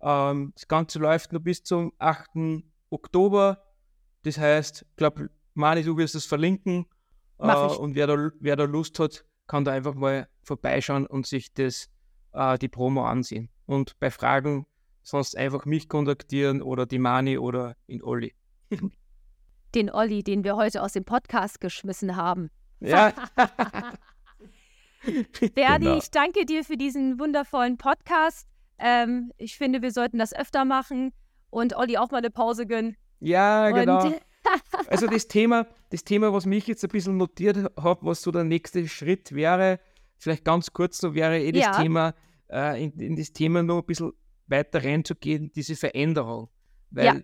[0.02, 2.64] Ähm, das Ganze läuft noch bis zum 8.
[2.90, 3.64] Oktober.
[4.24, 6.86] Das heißt, ich glaube, Mani, du wirst es verlinken.
[7.40, 11.54] Äh, und wer da, wer da Lust hat, kann da einfach mal vorbeischauen und sich
[11.54, 11.90] das,
[12.34, 13.50] äh, die Promo ansehen.
[13.66, 14.66] Und bei Fragen
[15.04, 18.34] sonst einfach mich kontaktieren oder die Mani oder in Olli.
[19.76, 22.50] Den Olli, den wir heute aus dem Podcast geschmissen haben.
[22.80, 23.14] Ja.
[25.56, 25.98] Berdi, genau.
[25.98, 28.48] ich danke dir für diesen wundervollen Podcast.
[28.80, 31.14] Ähm, ich finde, wir sollten das öfter machen
[31.50, 32.96] und Olli auch mal eine Pause gönnen.
[33.20, 34.12] Ja, genau.
[34.88, 38.44] also das Thema, das Thema, was mich jetzt ein bisschen notiert hat, was so der
[38.44, 39.80] nächste Schritt wäre,
[40.18, 41.72] vielleicht ganz kurz so wäre eh das ja.
[41.74, 42.14] Thema,
[42.50, 44.14] äh, in, in, das Thema noch ein bisschen
[44.48, 46.50] weiter reinzugehen, diese Veränderung.
[46.92, 47.16] Weil ja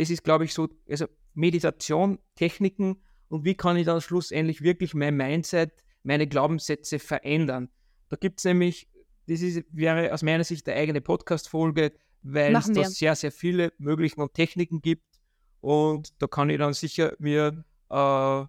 [0.00, 4.94] das ist, glaube ich, so, also Meditation, Techniken und wie kann ich dann schlussendlich wirklich
[4.94, 5.72] mein Mindset,
[6.04, 7.68] meine Glaubenssätze verändern.
[8.08, 8.88] Da gibt es nämlich,
[9.26, 11.92] das ist, wäre aus meiner Sicht eine eigene Podcast-Folge,
[12.22, 15.20] weil es da sehr, sehr viele Möglichkeiten und Techniken gibt.
[15.60, 18.44] Und da kann ich dann sicher mir äh,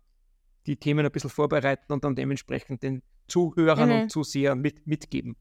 [0.67, 4.01] die Themen ein bisschen vorbereiten und dann dementsprechend den Zuhörern mhm.
[4.03, 5.35] und Zusehern mit, mitgeben.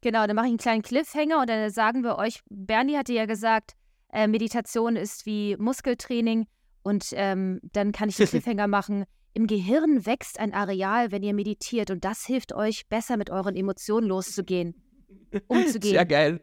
[0.00, 3.26] Genau, dann mache ich einen kleinen Cliffhanger und dann sagen wir euch, Bernie hatte ja
[3.26, 3.76] gesagt,
[4.14, 6.46] äh, Meditation ist wie Muskeltraining
[6.82, 9.04] und ähm, dann kann ich den Cliffhanger machen.
[9.34, 13.56] Im Gehirn wächst ein Areal, wenn ihr meditiert und das hilft euch, besser mit euren
[13.56, 14.74] Emotionen loszugehen,
[15.48, 15.94] umzugehen.
[15.94, 16.40] Sehr geil.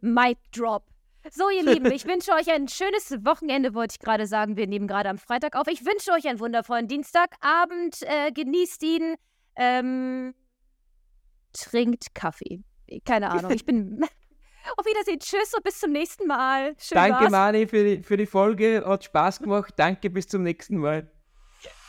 [0.00, 0.84] Mic Drop.
[1.30, 4.56] So, ihr Lieben, ich wünsche euch ein schönes Wochenende, wollte ich gerade sagen.
[4.56, 5.66] Wir nehmen gerade am Freitag auf.
[5.68, 8.02] Ich wünsche euch einen wundervollen Dienstagabend.
[8.02, 9.16] Äh, genießt ihn.
[9.56, 10.34] Ähm,
[11.52, 12.62] trinkt Kaffee.
[13.04, 13.50] Keine Ahnung.
[13.52, 14.00] Ich bin.
[14.76, 15.18] Auf Wiedersehen.
[15.18, 16.74] Tschüss und bis zum nächsten Mal.
[16.78, 17.30] Schön Danke, war's.
[17.30, 18.82] Mani, für die, für die Folge.
[18.86, 19.74] Hat Spaß gemacht.
[19.76, 21.10] Danke, bis zum nächsten Mal.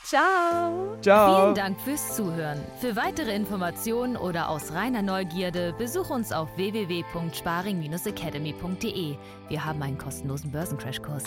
[0.03, 0.97] Ciao.
[1.01, 1.43] Ciao.
[1.43, 2.61] Vielen Dank fürs Zuhören.
[2.79, 9.15] Für weitere Informationen oder aus reiner Neugierde besuch uns auf www.sparing-academy.de.
[9.47, 11.23] Wir haben einen kostenlosen Börsencrashkurs.